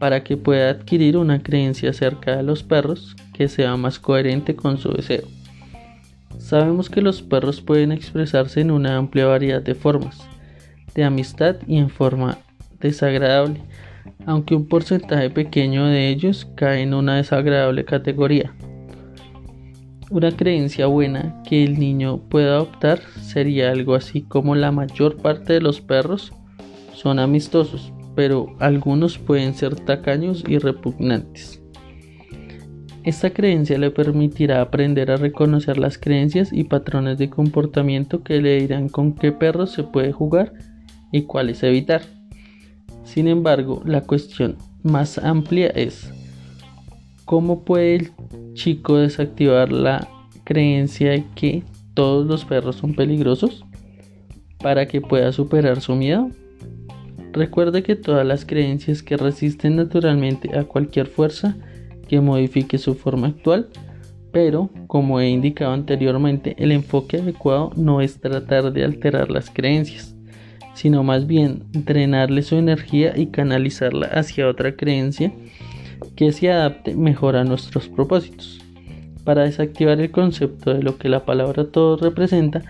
[0.00, 4.78] para que pueda adquirir una creencia acerca de los perros que sea más coherente con
[4.78, 5.24] su deseo.
[6.38, 10.26] Sabemos que los perros pueden expresarse en una amplia variedad de formas,
[10.94, 12.38] de amistad y en forma
[12.80, 13.60] desagradable,
[14.24, 18.54] aunque un porcentaje pequeño de ellos cae en una desagradable categoría.
[20.08, 25.54] Una creencia buena que el niño pueda adoptar sería algo así como la mayor parte
[25.54, 26.32] de los perros
[26.94, 31.60] son amistosos, pero algunos pueden ser tacaños y repugnantes.
[33.02, 38.60] Esta creencia le permitirá aprender a reconocer las creencias y patrones de comportamiento que le
[38.60, 40.52] dirán con qué perros se puede jugar
[41.10, 42.02] y cuáles evitar.
[43.02, 46.12] Sin embargo, la cuestión más amplia es
[47.26, 48.12] ¿cómo puede el
[48.54, 50.08] chico desactivar la
[50.44, 51.62] creencia de que
[51.92, 53.64] todos los perros son peligrosos
[54.62, 56.30] para que pueda superar su miedo?
[57.32, 61.56] Recuerde que todas las creencias que resisten naturalmente a cualquier fuerza
[62.08, 63.68] que modifique su forma actual,
[64.32, 70.14] pero como he indicado anteriormente, el enfoque adecuado no es tratar de alterar las creencias,
[70.74, 75.32] sino más bien drenarle su energía y canalizarla hacia otra creencia
[76.14, 78.60] que se adapte mejor a nuestros propósitos.
[79.24, 82.62] Para desactivar el concepto de lo que la palabra todo representa,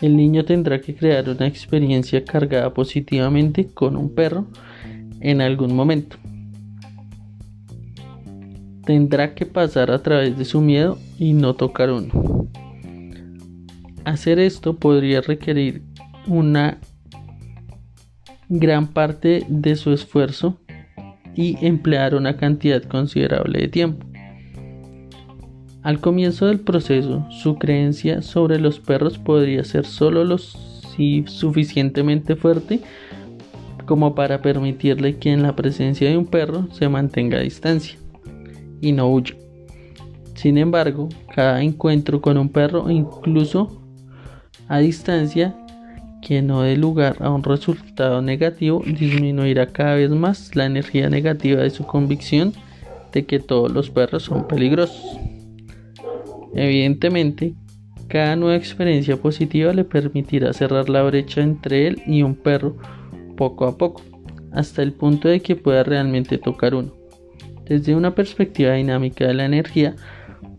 [0.00, 4.46] el niño tendrá que crear una experiencia cargada positivamente con un perro
[5.20, 6.16] en algún momento
[8.86, 12.48] tendrá que pasar a través de su miedo y no tocar uno.
[14.04, 15.82] Hacer esto podría requerir
[16.26, 16.78] una
[18.48, 20.60] gran parte de su esfuerzo
[21.36, 24.06] y emplear una cantidad considerable de tiempo.
[25.82, 32.80] Al comienzo del proceso, su creencia sobre los perros podría ser solo lo suficientemente fuerte
[33.84, 37.96] como para permitirle que en la presencia de un perro se mantenga a distancia
[38.80, 39.36] y no huye.
[40.34, 43.80] Sin embargo, cada encuentro con un perro, incluso
[44.68, 45.56] a distancia,
[46.26, 51.62] que no dé lugar a un resultado negativo, disminuirá cada vez más la energía negativa
[51.62, 52.52] de su convicción
[53.12, 55.06] de que todos los perros son peligrosos.
[56.52, 57.54] Evidentemente,
[58.08, 62.76] cada nueva experiencia positiva le permitirá cerrar la brecha entre él y un perro
[63.36, 64.02] poco a poco,
[64.50, 66.92] hasta el punto de que pueda realmente tocar uno.
[67.68, 69.94] Desde una perspectiva dinámica de la energía,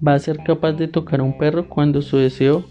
[0.05, 2.63] va a ser capaz de tocar un perro cuando su deseo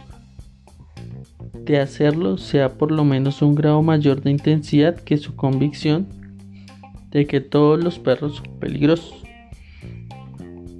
[1.67, 6.07] de hacerlo sea por lo menos un grado mayor de intensidad que su convicción
[7.11, 9.23] de que todos los perros son peligrosos.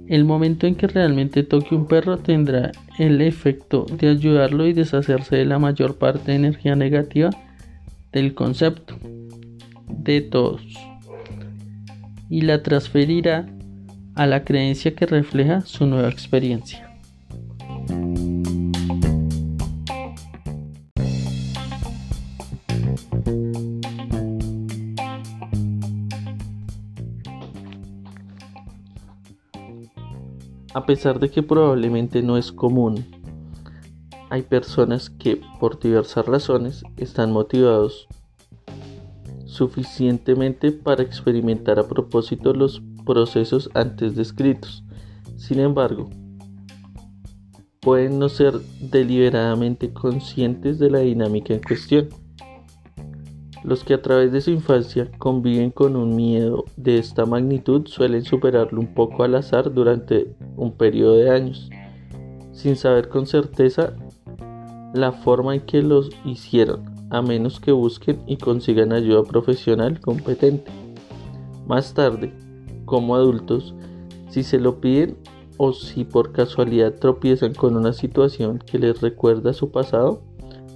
[0.07, 5.35] El momento en que realmente toque un perro tendrá el efecto de ayudarlo y deshacerse
[5.35, 7.29] de la mayor parte de energía negativa
[8.13, 8.95] del concepto
[9.89, 10.61] de todos
[12.29, 13.47] y la transferirá
[14.15, 16.89] a la creencia que refleja su nueva experiencia.
[30.77, 33.03] A pesar de que probablemente no es común,
[34.29, 38.07] hay personas que por diversas razones están motivados
[39.45, 44.83] suficientemente para experimentar a propósito los procesos antes descritos.
[45.35, 46.11] Sin embargo,
[47.79, 52.09] pueden no ser deliberadamente conscientes de la dinámica en cuestión.
[53.67, 58.23] Los que a través de su infancia conviven con un miedo de esta magnitud suelen
[58.23, 61.69] superarlo un poco al azar durante un periodo de años,
[62.53, 63.93] sin saber con certeza
[64.93, 70.71] la forma en que los hicieron a menos que busquen y consigan ayuda profesional competente.
[71.67, 72.31] Más tarde,
[72.85, 73.75] como adultos,
[74.29, 75.17] si se lo piden
[75.57, 80.21] o si por casualidad tropiezan con una situación que les recuerda su pasado,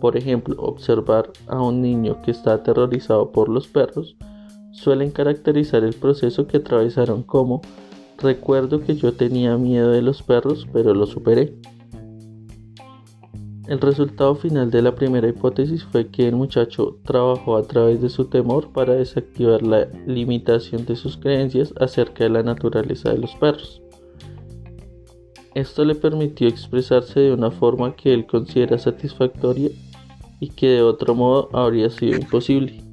[0.01, 4.17] por ejemplo, observar a un niño que está aterrorizado por los perros,
[4.71, 7.61] suelen caracterizar el proceso que atravesaron como
[8.17, 11.55] recuerdo que yo tenía miedo de los perros, pero lo superé.
[13.67, 18.09] El resultado final de la primera hipótesis fue que el muchacho trabajó a través de
[18.09, 23.35] su temor para desactivar la limitación de sus creencias acerca de la naturaleza de los
[23.35, 23.81] perros.
[25.53, 29.69] Esto le permitió expresarse de una forma que él considera satisfactoria
[30.41, 32.83] y que de otro modo habría sido imposible.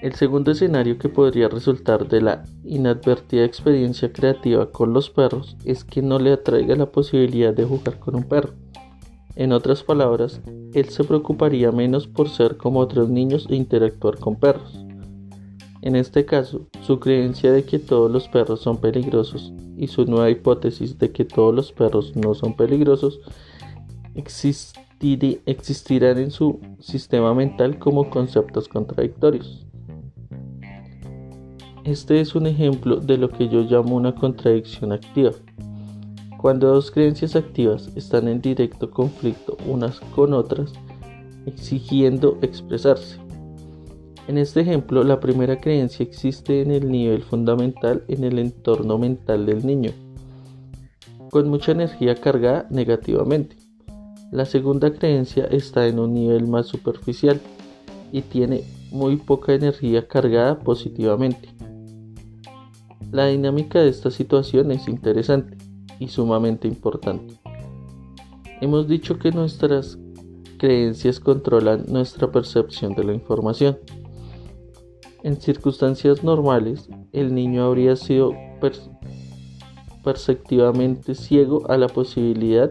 [0.00, 5.82] El segundo escenario que podría resultar de la inadvertida experiencia creativa con los perros es
[5.82, 8.52] que no le atraiga la posibilidad de jugar con un perro.
[9.34, 10.42] En otras palabras,
[10.74, 14.83] él se preocuparía menos por ser como otros niños e interactuar con perros.
[15.84, 20.30] En este caso, su creencia de que todos los perros son peligrosos y su nueva
[20.30, 23.20] hipótesis de que todos los perros no son peligrosos
[24.14, 29.66] existirán en su sistema mental como conceptos contradictorios.
[31.84, 35.32] Este es un ejemplo de lo que yo llamo una contradicción activa.
[36.38, 40.72] Cuando dos creencias activas están en directo conflicto unas con otras,
[41.44, 43.23] exigiendo expresarse.
[44.26, 49.44] En este ejemplo, la primera creencia existe en el nivel fundamental en el entorno mental
[49.44, 49.90] del niño,
[51.30, 53.56] con mucha energía cargada negativamente.
[54.32, 57.40] La segunda creencia está en un nivel más superficial
[58.12, 61.50] y tiene muy poca energía cargada positivamente.
[63.12, 65.56] La dinámica de esta situación es interesante
[65.98, 67.34] y sumamente importante.
[68.60, 69.98] Hemos dicho que nuestras
[70.58, 73.78] creencias controlan nuestra percepción de la información.
[75.24, 78.34] En circunstancias normales, el niño habría sido
[80.04, 82.70] perceptivamente ciego a la posibilidad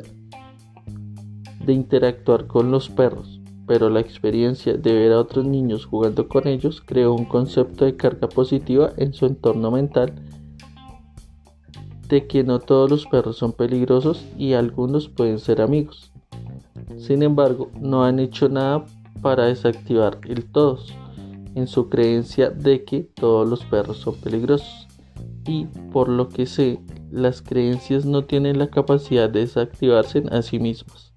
[1.65, 6.47] de interactuar con los perros, pero la experiencia de ver a otros niños jugando con
[6.47, 10.13] ellos creó un concepto de carga positiva en su entorno mental
[12.07, 16.11] de que no todos los perros son peligrosos y algunos pueden ser amigos.
[16.97, 18.85] Sin embargo, no han hecho nada
[19.23, 20.93] para desactivar el todos
[21.55, 24.87] en su creencia de que todos los perros son peligrosos.
[25.45, 26.79] Y por lo que sé,
[27.11, 31.13] las creencias no tienen la capacidad de desactivarse a sí mismas.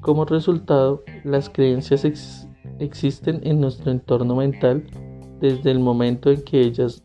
[0.00, 2.46] Como resultado, las creencias
[2.78, 4.84] existen en nuestro entorno mental
[5.40, 7.02] desde el momento en que ellas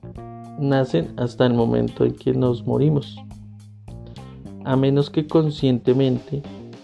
[0.59, 3.17] nacen hasta el momento en que nos morimos,
[4.63, 6.41] a menos que conscientemente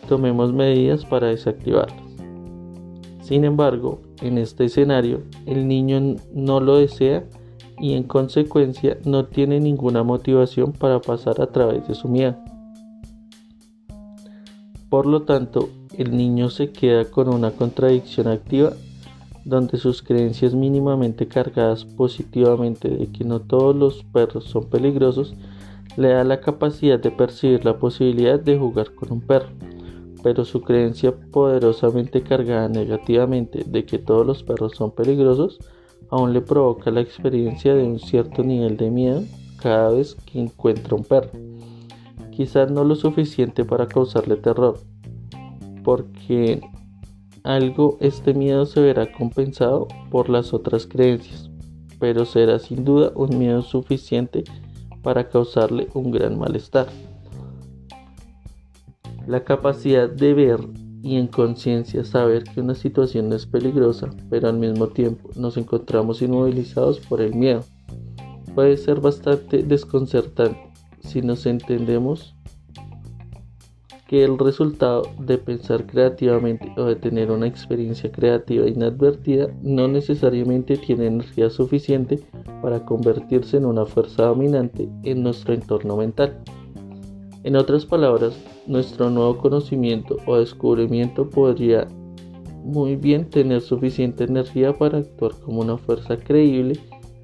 [0.08, 2.02] tomemos medidas para desactivarlas.
[3.22, 7.26] Sin embargo, en este escenario, el niño no lo desea
[7.80, 12.38] y en consecuencia no tiene ninguna motivación para pasar a través de su miedo.
[14.90, 18.74] Por lo tanto, el niño se queda con una contradicción activa
[19.46, 25.34] donde sus creencias mínimamente cargadas positivamente de que no todos los perros son peligrosos
[25.98, 29.50] le da la capacidad de percibir la posibilidad de jugar con un perro
[30.24, 35.60] pero su creencia poderosamente cargada negativamente de que todos los perros son peligrosos
[36.10, 39.24] aún le provoca la experiencia de un cierto nivel de miedo
[39.62, 41.32] cada vez que encuentra un perro.
[42.32, 44.80] Quizás no lo suficiente para causarle terror,
[45.84, 46.62] porque
[47.44, 51.50] algo este miedo se verá compensado por las otras creencias,
[52.00, 54.44] pero será sin duda un miedo suficiente
[55.02, 56.88] para causarle un gran malestar.
[59.32, 60.60] La capacidad de ver
[61.02, 66.22] y en conciencia saber que una situación es peligrosa, pero al mismo tiempo nos encontramos
[66.22, 67.64] inmovilizados por el miedo,
[68.54, 70.60] puede ser bastante desconcertante
[71.00, 72.36] si nos entendemos
[74.06, 80.76] que el resultado de pensar creativamente o de tener una experiencia creativa inadvertida no necesariamente
[80.76, 82.20] tiene energía suficiente
[82.62, 86.44] para convertirse en una fuerza dominante en nuestro entorno mental.
[87.44, 88.36] En otras palabras,
[88.68, 91.88] nuestro nuevo conocimiento o descubrimiento podría
[92.64, 96.80] muy bien tener suficiente energía para actuar como una fuerza creíble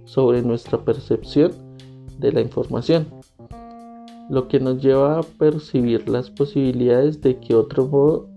[0.06, 1.52] sobre nuestra percepción
[2.18, 3.08] de la información,
[4.30, 8.30] lo que nos lleva a percibir las posibilidades de que otro modo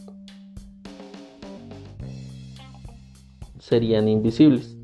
[3.58, 4.79] serían invisibles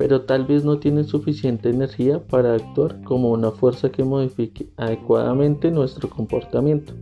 [0.00, 5.70] pero tal vez no tienen suficiente energía para actuar como una fuerza que modifique adecuadamente
[5.70, 6.94] nuestro comportamiento.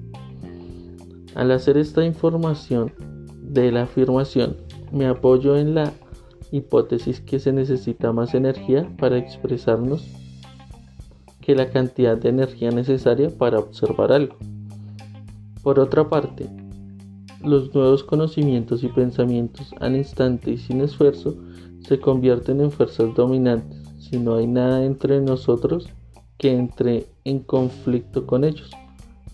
[1.37, 2.93] Al hacer esta información
[3.41, 4.57] de la afirmación,
[4.91, 5.93] me apoyo en la
[6.51, 10.05] hipótesis que se necesita más energía para expresarnos
[11.41, 14.35] que la cantidad de energía necesaria para observar algo.
[15.63, 16.51] Por otra parte,
[17.45, 21.37] los nuevos conocimientos y pensamientos al instante y sin esfuerzo
[21.87, 25.89] se convierten en fuerzas dominantes si no hay nada entre nosotros
[26.39, 28.71] que entre en conflicto con ellos.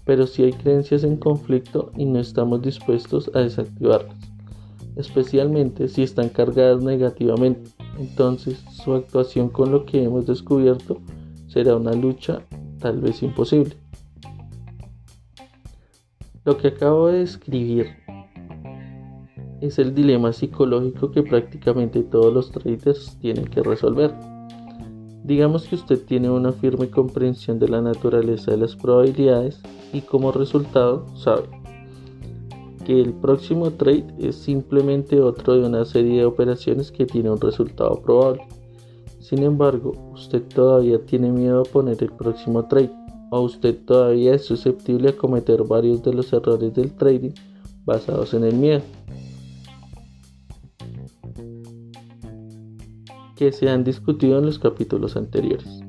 [0.05, 4.16] Pero si hay creencias en conflicto y no estamos dispuestos a desactivarlas,
[4.97, 10.99] especialmente si están cargadas negativamente, entonces su actuación con lo que hemos descubierto
[11.47, 12.42] será una lucha
[12.80, 13.76] tal vez imposible.
[16.45, 18.04] Lo que acabo de describir
[19.67, 24.12] es el dilema psicológico que prácticamente todos los traders tienen que resolver.
[25.25, 29.61] Digamos que usted tiene una firme comprensión de la naturaleza de las probabilidades
[29.93, 31.45] y como resultado sabe
[32.85, 37.41] que el próximo trade es simplemente otro de una serie de operaciones que tiene un
[37.41, 38.43] resultado probable.
[39.21, 42.93] Sin embargo, usted todavía tiene miedo a poner el próximo trade
[43.31, 47.33] o usted todavía es susceptible a cometer varios de los errores del trading
[47.87, 48.83] basados en el miedo.
[53.37, 55.80] Que se han discutido en los capítulos anteriores.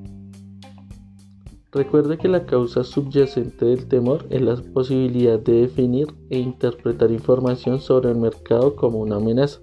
[1.71, 7.81] Recuerde que la causa subyacente del temor es la posibilidad de definir e interpretar información
[7.81, 9.59] sobre el mercado como una amenaza.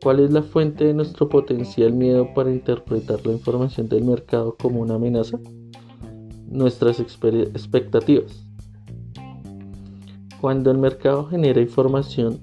[0.00, 4.80] ¿Cuál es la fuente de nuestro potencial miedo para interpretar la información del mercado como
[4.80, 5.40] una amenaza?
[6.46, 8.46] Nuestras expectativas.
[10.40, 12.38] Cuando el mercado genera información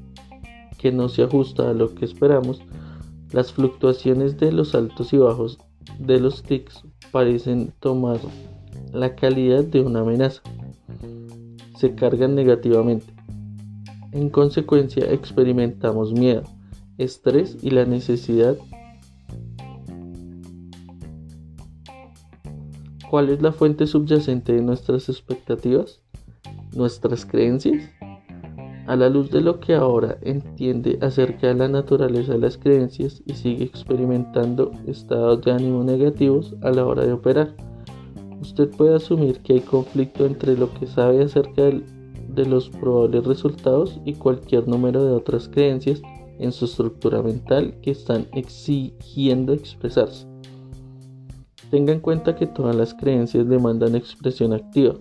[0.78, 2.62] que no se ajusta a lo que esperamos,
[3.34, 5.60] las fluctuaciones de los altos y bajos
[6.00, 8.20] de los tics parecen tomar
[8.94, 10.42] la calidad de una amenaza.
[11.78, 13.14] Se cargan negativamente.
[14.14, 16.44] En consecuencia, experimentamos miedo
[16.98, 18.58] estrés y la necesidad.
[23.10, 26.02] ¿Cuál es la fuente subyacente de nuestras expectativas?
[26.74, 27.90] ¿Nuestras creencias?
[28.86, 33.24] A la luz de lo que ahora entiende acerca de la naturaleza de las creencias
[33.26, 37.56] y sigue experimentando estados de ánimo negativos a la hora de operar,
[38.42, 44.02] usted puede asumir que hay conflicto entre lo que sabe acerca de los probables resultados
[44.04, 46.02] y cualquier número de otras creencias
[46.40, 50.28] en su estructura mental que están exigiendo expresarse.
[51.72, 54.96] Tenga en cuenta que todas las creencias demandan expresión activa,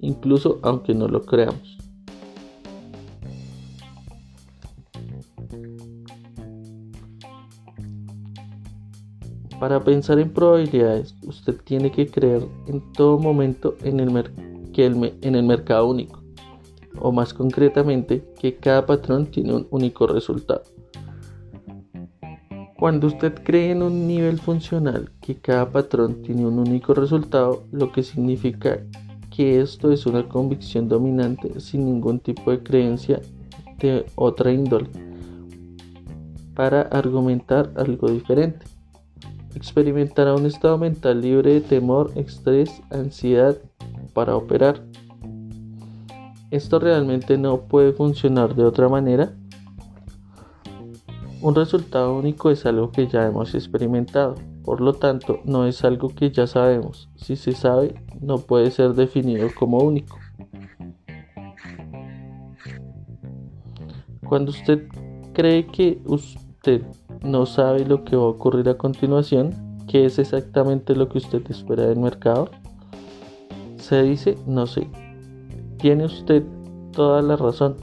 [0.00, 1.73] incluso aunque no lo creamos.
[9.64, 14.30] Para pensar en probabilidades, usted tiene que creer en todo momento en el,
[14.74, 16.22] que en el mercado único
[16.98, 20.64] o más concretamente que cada patrón tiene un único resultado.
[22.78, 27.90] Cuando usted cree en un nivel funcional que cada patrón tiene un único resultado, lo
[27.90, 28.80] que significa
[29.34, 33.22] que esto es una convicción dominante sin ningún tipo de creencia
[33.78, 34.90] de otra índole
[36.54, 38.73] para argumentar algo diferente.
[39.54, 43.56] Experimentará un estado mental libre de temor, estrés, ansiedad
[44.12, 44.82] para operar
[46.54, 49.34] esto realmente no puede funcionar de otra manera.
[51.40, 56.10] Un resultado único es algo que ya hemos experimentado, por lo tanto no es algo
[56.10, 57.10] que ya sabemos.
[57.16, 60.16] Si se sabe, no puede ser definido como único.
[64.28, 64.86] Cuando usted
[65.32, 66.82] cree que usted
[67.24, 69.54] no sabe lo que va a ocurrir a continuación,
[69.88, 72.50] ¿qué es exactamente lo que usted espera del mercado?
[73.76, 74.88] Se dice no sé.
[75.78, 76.44] Tiene usted
[76.92, 77.76] toda la razón.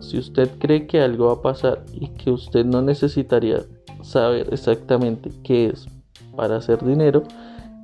[0.00, 3.64] Si usted cree que algo va a pasar y que usted no necesitaría
[4.02, 5.86] saber exactamente qué es
[6.36, 7.24] para hacer dinero,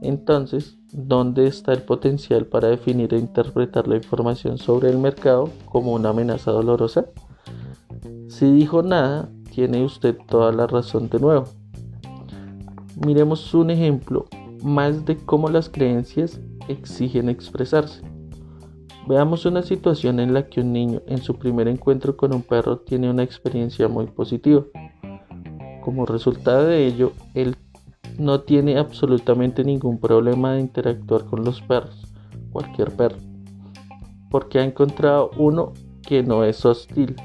[0.03, 5.93] entonces, ¿dónde está el potencial para definir e interpretar la información sobre el mercado como
[5.93, 7.07] una amenaza dolorosa?
[8.29, 11.45] Si dijo nada, tiene usted toda la razón de nuevo.
[13.07, 14.27] Miremos un ejemplo
[14.63, 18.03] más de cómo las creencias exigen expresarse.
[19.07, 22.79] Veamos una situación en la que un niño en su primer encuentro con un perro
[22.79, 24.65] tiene una experiencia muy positiva.
[25.83, 27.57] Como resultado de ello, él
[28.19, 32.07] no tiene absolutamente ningún problema de interactuar con los perros,
[32.53, 33.19] cualquier perro,
[34.31, 35.73] porque ha encontrado uno
[36.07, 37.17] que no es hostil.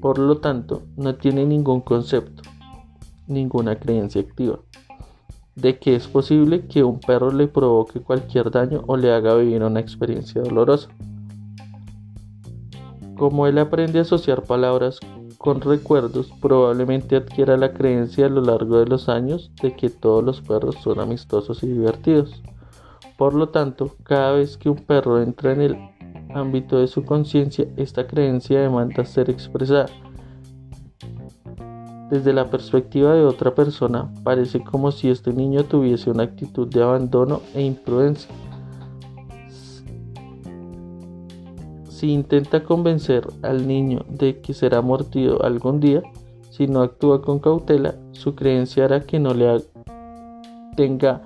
[0.00, 2.42] Por lo tanto, no tiene ningún concepto,
[3.26, 4.58] ninguna creencia activa
[5.56, 9.64] de que es posible que un perro le provoque cualquier daño o le haga vivir
[9.64, 10.88] una experiencia dolorosa.
[13.16, 15.00] Como él aprende a asociar palabras
[15.38, 20.22] con recuerdos, probablemente adquiera la creencia a lo largo de los años de que todos
[20.22, 22.42] los perros son amistosos y divertidos.
[23.16, 25.78] Por lo tanto, cada vez que un perro entra en el
[26.34, 29.86] ámbito de su conciencia, esta creencia demanda ser expresada
[32.10, 36.82] desde la perspectiva de otra persona, parece como si este niño tuviese una actitud de
[36.82, 38.30] abandono e imprudencia.
[41.88, 46.02] Si intenta convencer al niño de que será mordido algún día,
[46.50, 49.62] si no actúa con cautela, su creencia hará que no le
[50.76, 51.22] tenga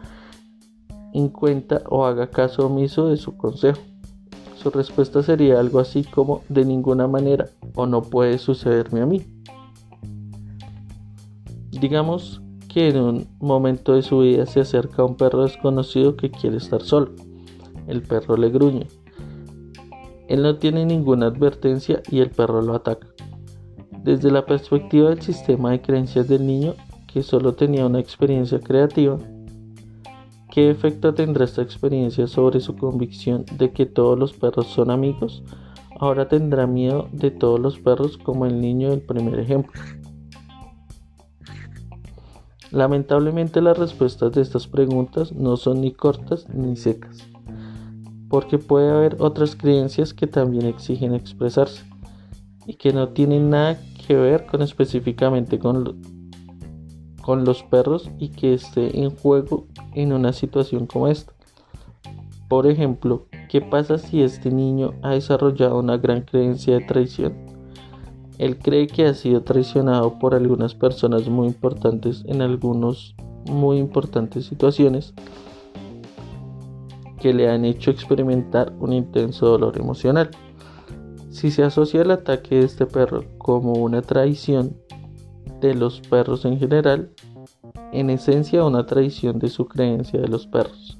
[1.12, 3.80] en cuenta o haga caso omiso de su consejo.
[4.62, 9.24] Su respuesta sería algo así como de ninguna manera o no puede sucederme a mí.
[11.70, 16.30] Digamos que en un momento de su vida se acerca a un perro desconocido que
[16.30, 17.12] quiere estar solo.
[17.86, 18.86] El perro le gruñe.
[20.28, 23.08] Él no tiene ninguna advertencia y el perro lo ataca.
[24.04, 26.74] Desde la perspectiva del sistema de creencias del niño,
[27.06, 29.18] que solo tenía una experiencia creativa,
[30.50, 35.42] ¿qué efecto tendrá esta experiencia sobre su convicción de que todos los perros son amigos?
[35.98, 39.80] Ahora tendrá miedo de todos los perros como el niño del primer ejemplo.
[42.70, 47.18] Lamentablemente las respuestas de estas preguntas no son ni cortas ni secas,
[48.28, 51.84] porque puede haber otras creencias que también exigen expresarse
[52.66, 56.00] y que no tienen nada que ver con específicamente con,
[57.30, 61.32] con los perros y que esté en juego en una situación como esta.
[62.48, 67.34] Por ejemplo, ¿qué pasa si este niño ha desarrollado una gran creencia de traición?
[68.38, 73.14] Él cree que ha sido traicionado por algunas personas muy importantes en algunas
[73.48, 75.14] muy importantes situaciones
[77.20, 80.30] que le han hecho experimentar un intenso dolor emocional.
[81.30, 84.74] Si se asocia el ataque de este perro como una traición
[85.60, 87.10] de los perros en general,
[87.92, 90.98] en esencia una traición de su creencia de los perros,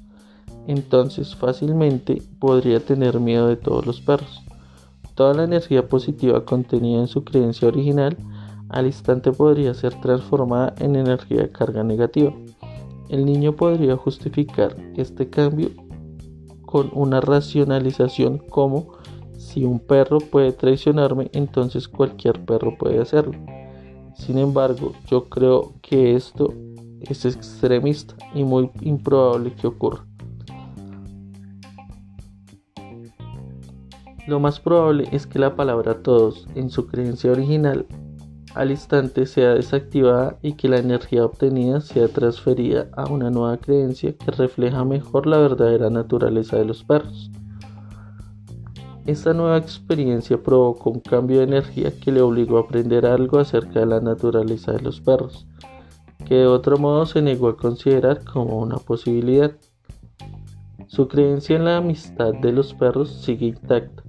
[0.67, 4.41] entonces fácilmente podría tener miedo de todos los perros.
[5.15, 8.17] Toda la energía positiva contenida en su creencia original
[8.69, 12.33] al instante podría ser transformada en energía de carga negativa.
[13.09, 15.69] El niño podría justificar este cambio
[16.65, 18.93] con una racionalización como
[19.37, 23.33] si un perro puede traicionarme, entonces cualquier perro puede hacerlo.
[24.15, 26.53] Sin embargo, yo creo que esto
[27.01, 30.05] es extremista y muy improbable que ocurra.
[34.27, 37.85] Lo más probable es que la palabra todos en su creencia original
[38.55, 44.13] al instante sea desactivada y que la energía obtenida sea transferida a una nueva creencia
[44.13, 47.31] que refleja mejor la verdadera naturaleza de los perros.
[49.05, 53.79] Esta nueva experiencia provocó un cambio de energía que le obligó a aprender algo acerca
[53.79, 55.47] de la naturaleza de los perros,
[56.25, 59.51] que de otro modo se negó a considerar como una posibilidad.
[60.87, 64.03] Su creencia en la amistad de los perros sigue intacta,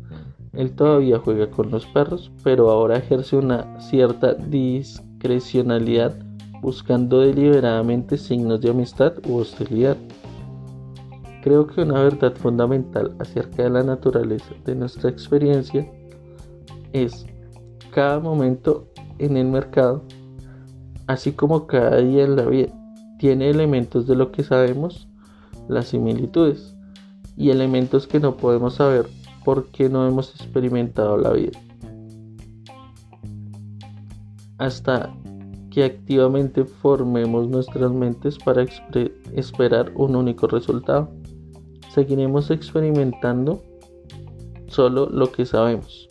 [0.52, 6.14] él todavía juega con los perros, pero ahora ejerce una cierta discrecionalidad
[6.60, 9.96] buscando deliberadamente signos de amistad u hostilidad.
[11.42, 15.90] Creo que una verdad fundamental acerca de la naturaleza de nuestra experiencia
[16.92, 17.26] es
[17.90, 18.88] cada momento
[19.18, 20.04] en el mercado,
[21.08, 22.68] así como cada día en la vida,
[23.18, 25.08] tiene elementos de lo que sabemos,
[25.68, 26.76] las similitudes,
[27.36, 29.06] y elementos que no podemos saber
[29.44, 31.58] porque no hemos experimentado la vida.
[34.58, 35.12] Hasta
[35.70, 38.64] que activamente formemos nuestras mentes para
[39.34, 41.10] esperar un único resultado.
[41.94, 43.62] Seguiremos experimentando
[44.68, 46.08] solo lo que sabemos.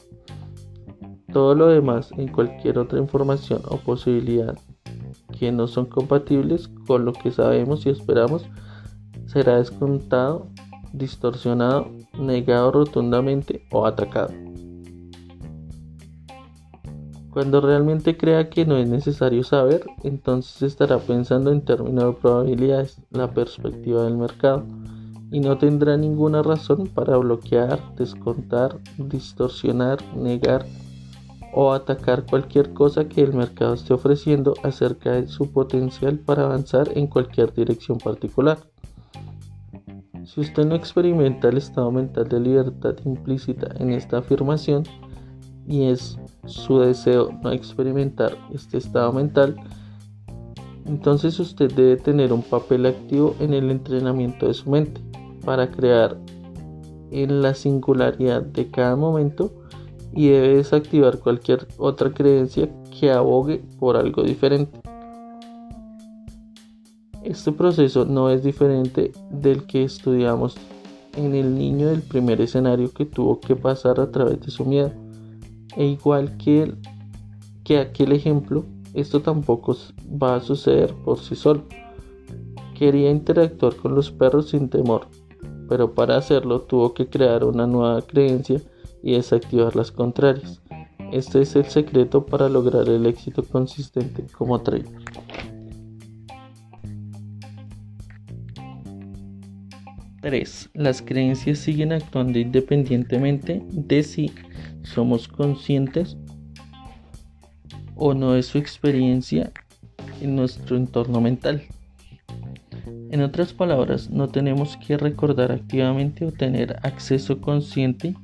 [1.33, 4.57] Todo lo demás en cualquier otra información o posibilidad
[5.39, 8.45] que no son compatibles con lo que sabemos y esperamos
[9.25, 10.47] será descontado,
[10.93, 14.33] distorsionado negado rotundamente o atacado.
[17.31, 23.01] Cuando realmente crea que no es necesario saber, entonces estará pensando en términos de probabilidades,
[23.09, 24.65] la perspectiva del mercado,
[25.31, 30.65] y no tendrá ninguna razón para bloquear, descontar, distorsionar, negar
[31.53, 36.89] o atacar cualquier cosa que el mercado esté ofreciendo acerca de su potencial para avanzar
[36.97, 38.57] en cualquier dirección particular.
[40.25, 44.83] Si usted no experimenta el estado mental de libertad implícita en esta afirmación
[45.65, 49.55] y es su deseo no experimentar este estado mental,
[50.85, 55.01] entonces usted debe tener un papel activo en el entrenamiento de su mente
[55.43, 56.17] para crear
[57.11, 59.51] en la singularidad de cada momento
[60.13, 62.69] y debe desactivar cualquier otra creencia
[62.99, 64.79] que abogue por algo diferente.
[67.23, 70.55] Este proceso no es diferente del que estudiamos
[71.15, 74.91] en el niño del primer escenario que tuvo que pasar a través de su miedo.
[75.77, 76.73] E igual que,
[77.63, 79.77] que aquel ejemplo, esto tampoco
[80.21, 81.63] va a suceder por sí solo.
[82.77, 85.07] Quería interactuar con los perros sin temor,
[85.71, 88.61] pero para hacerlo tuvo que crear una nueva creencia
[89.01, 90.61] y desactivar las contrarias.
[91.13, 94.91] Este es el secreto para lograr el éxito consistente como trainer.
[100.19, 100.71] 3.
[100.73, 104.29] Las creencias siguen actuando independientemente de si
[104.83, 106.17] somos conscientes
[107.95, 109.53] o no de su experiencia
[110.19, 111.63] en nuestro entorno mental.
[113.11, 118.15] En otras palabras, no tenemos que recordar activamente o tener acceso consciente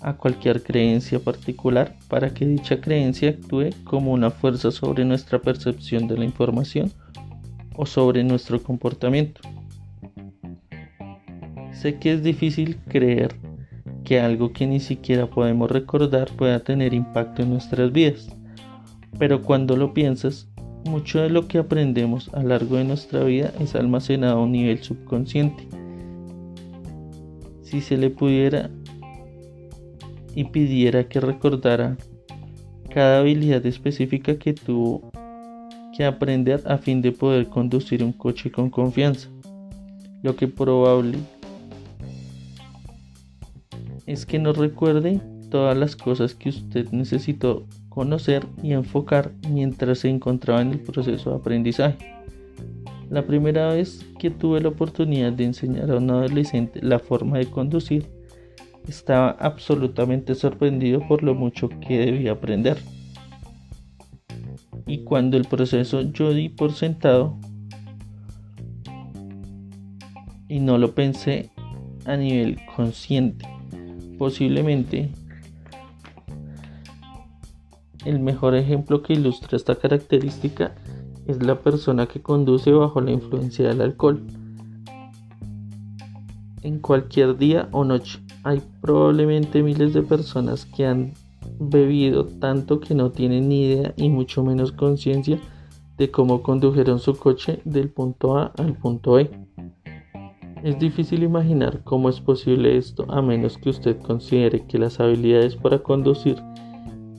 [0.00, 6.08] a cualquier creencia particular para que dicha creencia actúe como una fuerza sobre nuestra percepción
[6.08, 6.90] de la información
[7.76, 9.40] o sobre nuestro comportamiento.
[11.70, 13.36] Sé que es difícil creer
[14.02, 18.28] que algo que ni siquiera podemos recordar pueda tener impacto en nuestras vidas,
[19.20, 20.45] pero cuando lo piensas,
[20.86, 24.52] mucho de lo que aprendemos a lo largo de nuestra vida es almacenado a un
[24.52, 25.68] nivel subconsciente.
[27.62, 28.70] Si se le pudiera
[30.34, 31.96] y pidiera que recordara
[32.90, 35.10] cada habilidad específica que tuvo
[35.96, 39.28] que aprender a fin de poder conducir un coche con confianza.
[40.22, 41.18] Lo que probable
[44.06, 45.20] es que no recuerde
[45.50, 47.66] todas las cosas que usted necesitó
[47.96, 51.96] conocer y enfocar mientras se encontraba en el proceso de aprendizaje.
[53.08, 57.46] La primera vez que tuve la oportunidad de enseñar a un adolescente la forma de
[57.46, 58.06] conducir,
[58.86, 62.76] estaba absolutamente sorprendido por lo mucho que debía aprender.
[64.86, 67.38] Y cuando el proceso yo di por sentado
[70.48, 71.48] y no lo pensé
[72.04, 73.48] a nivel consciente,
[74.18, 75.08] posiblemente
[78.06, 80.74] el mejor ejemplo que ilustra esta característica
[81.26, 84.22] es la persona que conduce bajo la influencia del alcohol.
[86.62, 91.14] En cualquier día o noche hay probablemente miles de personas que han
[91.58, 95.40] bebido tanto que no tienen ni idea y mucho menos conciencia
[95.96, 99.30] de cómo condujeron su coche del punto A al punto E.
[100.62, 105.56] Es difícil imaginar cómo es posible esto a menos que usted considere que las habilidades
[105.56, 106.36] para conducir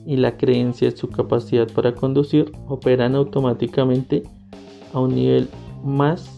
[0.08, 4.22] y la creencia de su capacidad para conducir operan automáticamente
[4.94, 5.50] a un nivel
[5.84, 6.34] más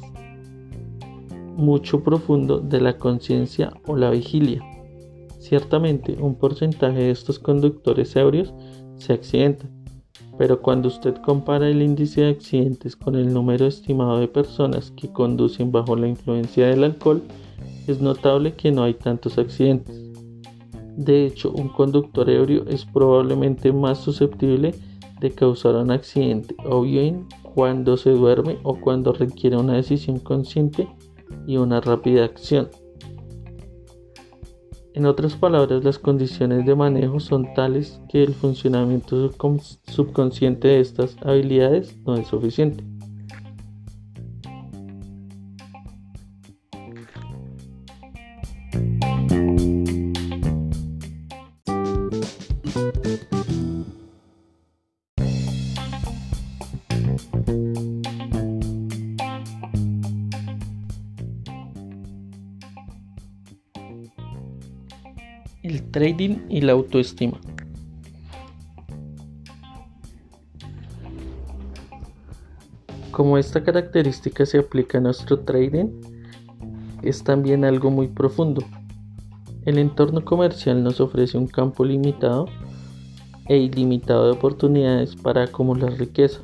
[1.55, 4.61] mucho profundo de la conciencia o la vigilia.
[5.39, 8.53] Ciertamente un porcentaje de estos conductores ebrios
[8.97, 9.71] se accidentan,
[10.37, 15.13] pero cuando usted compara el índice de accidentes con el número estimado de personas que
[15.13, 17.23] conducen bajo la influencia del alcohol,
[17.87, 20.10] es notable que no hay tantos accidentes.
[20.97, 24.75] De hecho, un conductor ebrio es probablemente más susceptible
[25.21, 30.89] de causar un accidente, o bien cuando se duerme o cuando requiere una decisión consciente
[31.47, 32.69] y una rápida acción.
[34.93, 39.31] En otras palabras, las condiciones de manejo son tales que el funcionamiento
[39.87, 42.90] subconsciente de estas habilidades no es suficiente.
[66.01, 67.39] Trading y la autoestima.
[73.11, 75.89] Como esta característica se aplica a nuestro trading,
[77.03, 78.63] es también algo muy profundo.
[79.67, 82.47] El entorno comercial nos ofrece un campo limitado
[83.47, 86.41] e ilimitado de oportunidades para acumular riqueza,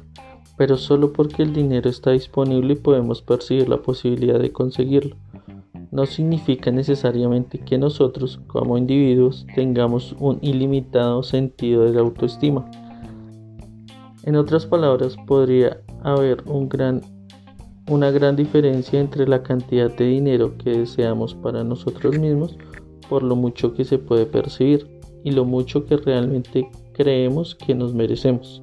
[0.59, 5.17] pero solo porque el dinero está disponible podemos percibir la posibilidad de conseguirlo
[5.97, 12.71] no significa necesariamente que nosotros como individuos tengamos un ilimitado sentido de la autoestima.
[14.25, 16.45] En otras palabras, podría haber
[17.89, 22.59] una gran diferencia entre la cantidad de dinero que deseamos para nosotros mismos
[23.09, 24.87] por lo mucho que se puede percibir
[25.25, 28.63] y lo mucho que realmente creemos que nos merecemos.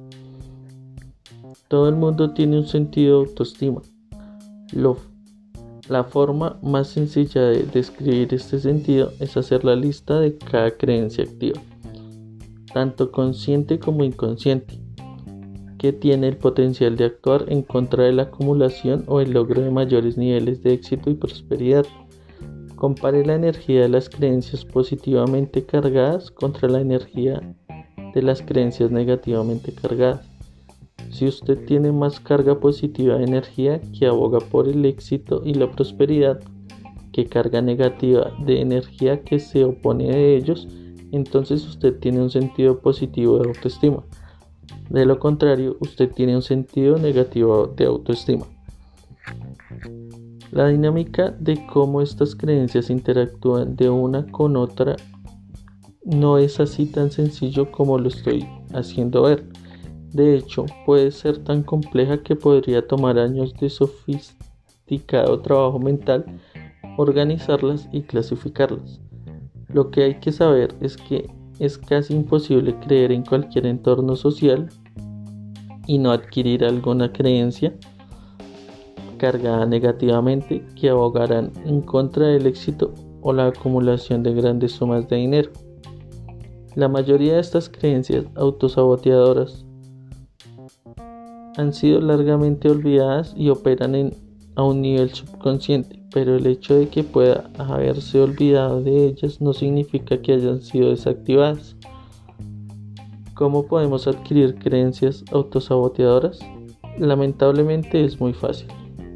[1.66, 3.82] Todo el mundo tiene un sentido de autoestima.
[4.72, 4.98] Lo
[5.88, 11.24] la forma más sencilla de describir este sentido es hacer la lista de cada creencia
[11.24, 11.60] activa,
[12.72, 14.78] tanto consciente como inconsciente,
[15.78, 19.70] que tiene el potencial de actuar en contra de la acumulación o el logro de
[19.70, 21.84] mayores niveles de éxito y prosperidad.
[22.76, 27.40] Compare la energía de las creencias positivamente cargadas contra la energía
[28.14, 30.33] de las creencias negativamente cargadas.
[31.10, 35.70] Si usted tiene más carga positiva de energía que aboga por el éxito y la
[35.70, 36.40] prosperidad
[37.12, 40.66] que carga negativa de energía que se opone a ellos,
[41.12, 44.02] entonces usted tiene un sentido positivo de autoestima.
[44.90, 48.46] De lo contrario, usted tiene un sentido negativo de autoestima.
[50.50, 54.96] La dinámica de cómo estas creencias interactúan de una con otra
[56.04, 59.46] no es así tan sencillo como lo estoy haciendo ver.
[60.14, 66.24] De hecho, puede ser tan compleja que podría tomar años de sofisticado trabajo mental
[66.96, 69.00] organizarlas y clasificarlas.
[69.68, 74.68] Lo que hay que saber es que es casi imposible creer en cualquier entorno social
[75.88, 77.74] y no adquirir alguna creencia
[79.18, 85.16] cargada negativamente que abogarán en contra del éxito o la acumulación de grandes sumas de
[85.16, 85.50] dinero.
[86.76, 89.63] La mayoría de estas creencias autosaboteadoras
[91.56, 94.12] han sido largamente olvidadas y operan
[94.56, 99.52] a un nivel subconsciente, pero el hecho de que pueda haberse olvidado de ellas no
[99.52, 101.76] significa que hayan sido desactivadas.
[103.34, 106.38] ¿Cómo podemos adquirir creencias autosaboteadoras?
[106.98, 108.68] Lamentablemente es muy fácil.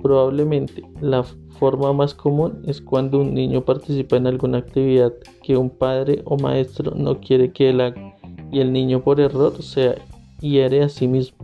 [0.02, 5.12] Probablemente la forma más común es cuando un niño participa en alguna actividad
[5.42, 8.16] que un padre o maestro no quiere que él haga
[8.50, 9.96] y el niño por error se
[10.40, 11.38] hiere a sí mismo.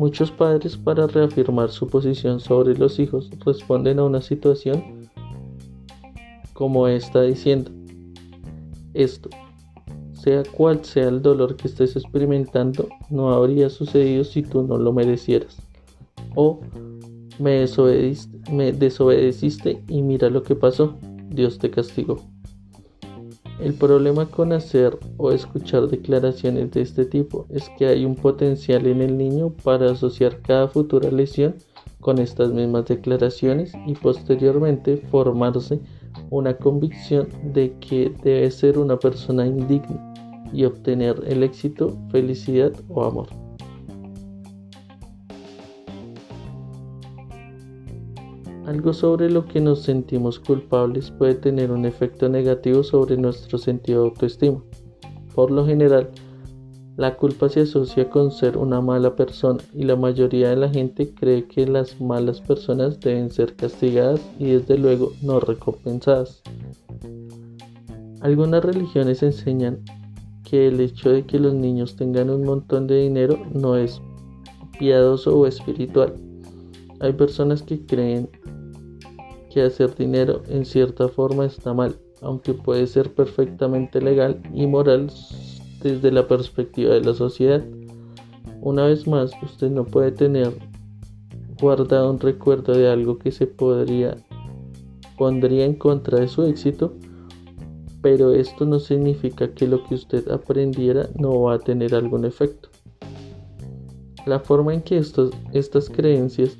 [0.00, 5.10] Muchos padres para reafirmar su posición sobre los hijos responden a una situación
[6.54, 7.70] como esta diciendo
[8.94, 9.28] esto
[10.14, 14.94] sea cual sea el dolor que estés experimentando, no habría sucedido si tú no lo
[14.94, 15.58] merecieras.
[16.34, 16.60] O
[17.38, 20.96] me desobedeciste, y mira lo que pasó,
[21.28, 22.22] Dios te castigó.
[23.62, 28.86] El problema con hacer o escuchar declaraciones de este tipo es que hay un potencial
[28.86, 31.56] en el niño para asociar cada futura lesión
[32.00, 35.78] con estas mismas declaraciones y posteriormente formarse
[36.30, 40.10] una convicción de que debe ser una persona indigna
[40.54, 43.28] y obtener el éxito, felicidad o amor.
[48.70, 54.02] Algo sobre lo que nos sentimos culpables puede tener un efecto negativo sobre nuestro sentido
[54.02, 54.62] de autoestima.
[55.34, 56.10] Por lo general,
[56.96, 61.12] la culpa se asocia con ser una mala persona y la mayoría de la gente
[61.12, 66.40] cree que las malas personas deben ser castigadas y desde luego no recompensadas.
[68.20, 69.80] Algunas religiones enseñan
[70.44, 74.00] que el hecho de que los niños tengan un montón de dinero no es
[74.78, 76.14] piadoso o espiritual.
[77.00, 78.28] Hay personas que creen
[79.52, 85.12] que hacer dinero en cierta forma está mal, aunque puede ser perfectamente legal y moral
[85.82, 87.62] desde la perspectiva de la sociedad.
[88.62, 90.56] Una vez más, usted no puede tener
[91.60, 94.16] guardado un recuerdo de algo que se podría
[95.18, 96.94] pondría en contra de su éxito
[98.02, 102.68] pero esto no significa que lo que usted aprendiera no va a tener algún efecto.
[104.26, 106.56] La forma en que estas creencias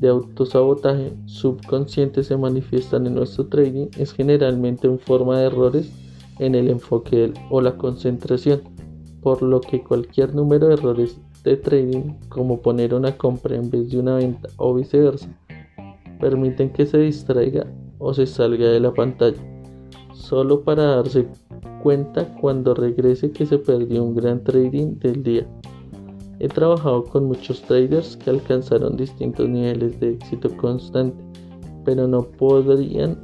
[0.00, 5.92] de autosabotaje subconsciente se manifiestan en nuestro trading es generalmente en forma de errores
[6.38, 8.62] en el enfoque o la concentración,
[9.20, 13.90] por lo que cualquier número de errores de trading, como poner una compra en vez
[13.90, 15.28] de una venta o viceversa,
[16.18, 17.66] permiten que se distraiga
[17.98, 19.40] o se salga de la pantalla
[20.14, 21.26] solo para darse
[21.82, 25.46] cuenta cuando regrese que se perdió un gran trading del día.
[26.40, 31.22] He trabajado con muchos traders que alcanzaron distintos niveles de éxito constante,
[31.84, 33.18] pero no podrían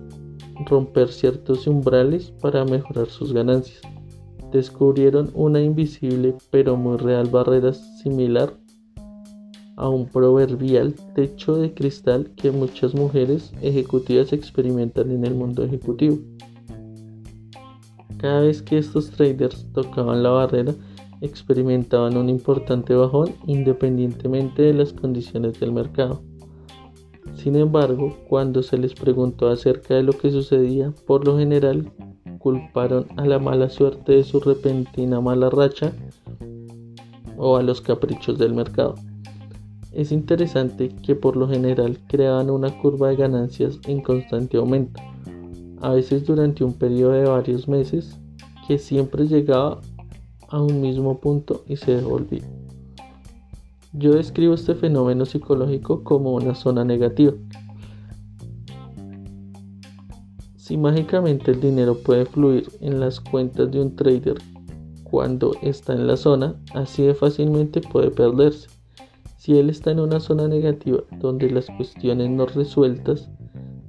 [0.67, 3.81] romper ciertos umbrales para mejorar sus ganancias.
[4.53, 8.55] Descubrieron una invisible pero muy real barrera similar
[9.77, 16.19] a un proverbial techo de cristal que muchas mujeres ejecutivas experimentan en el mundo ejecutivo.
[18.19, 20.75] Cada vez que estos traders tocaban la barrera,
[21.21, 26.23] experimentaban un importante bajón independientemente de las condiciones del mercado.
[27.35, 31.93] Sin embargo, cuando se les preguntó acerca de lo que sucedía, por lo general
[32.39, 35.93] culparon a la mala suerte de su repentina mala racha
[37.37, 38.95] o a los caprichos del mercado.
[39.93, 45.01] Es interesante que por lo general creaban una curva de ganancias en constante aumento
[45.81, 48.19] a veces durante un periodo de varios meses,
[48.67, 49.81] que siempre llegaba
[50.49, 52.43] a un mismo punto y se devolvía.
[53.93, 57.33] Yo describo este fenómeno psicológico como una zona negativa.
[60.57, 64.37] Si mágicamente el dinero puede fluir en las cuentas de un trader
[65.05, 68.69] cuando está en la zona, así de fácilmente puede perderse.
[69.39, 73.31] Si él está en una zona negativa donde las cuestiones no resueltas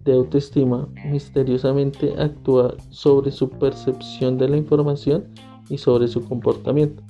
[0.06, 5.26] de autoestima misteriosamente actúa sobre su percepción de la información
[5.70, 7.04] y sobre su comportamiento.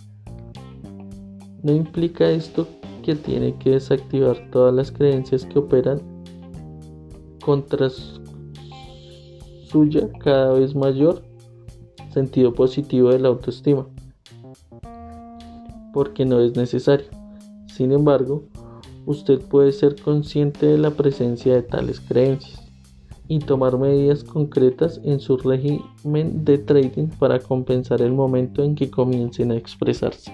[1.63, 2.67] No implica esto
[3.03, 6.01] que tiene que desactivar todas las creencias que operan
[7.43, 7.89] contra
[9.69, 11.23] suya cada vez mayor
[12.13, 13.87] sentido positivo de la autoestima,
[15.93, 17.07] porque no es necesario.
[17.67, 18.43] Sin embargo,
[19.05, 22.66] usted puede ser consciente de la presencia de tales creencias
[23.27, 28.89] y tomar medidas concretas en su régimen de trading para compensar el momento en que
[28.89, 30.31] comiencen a expresarse.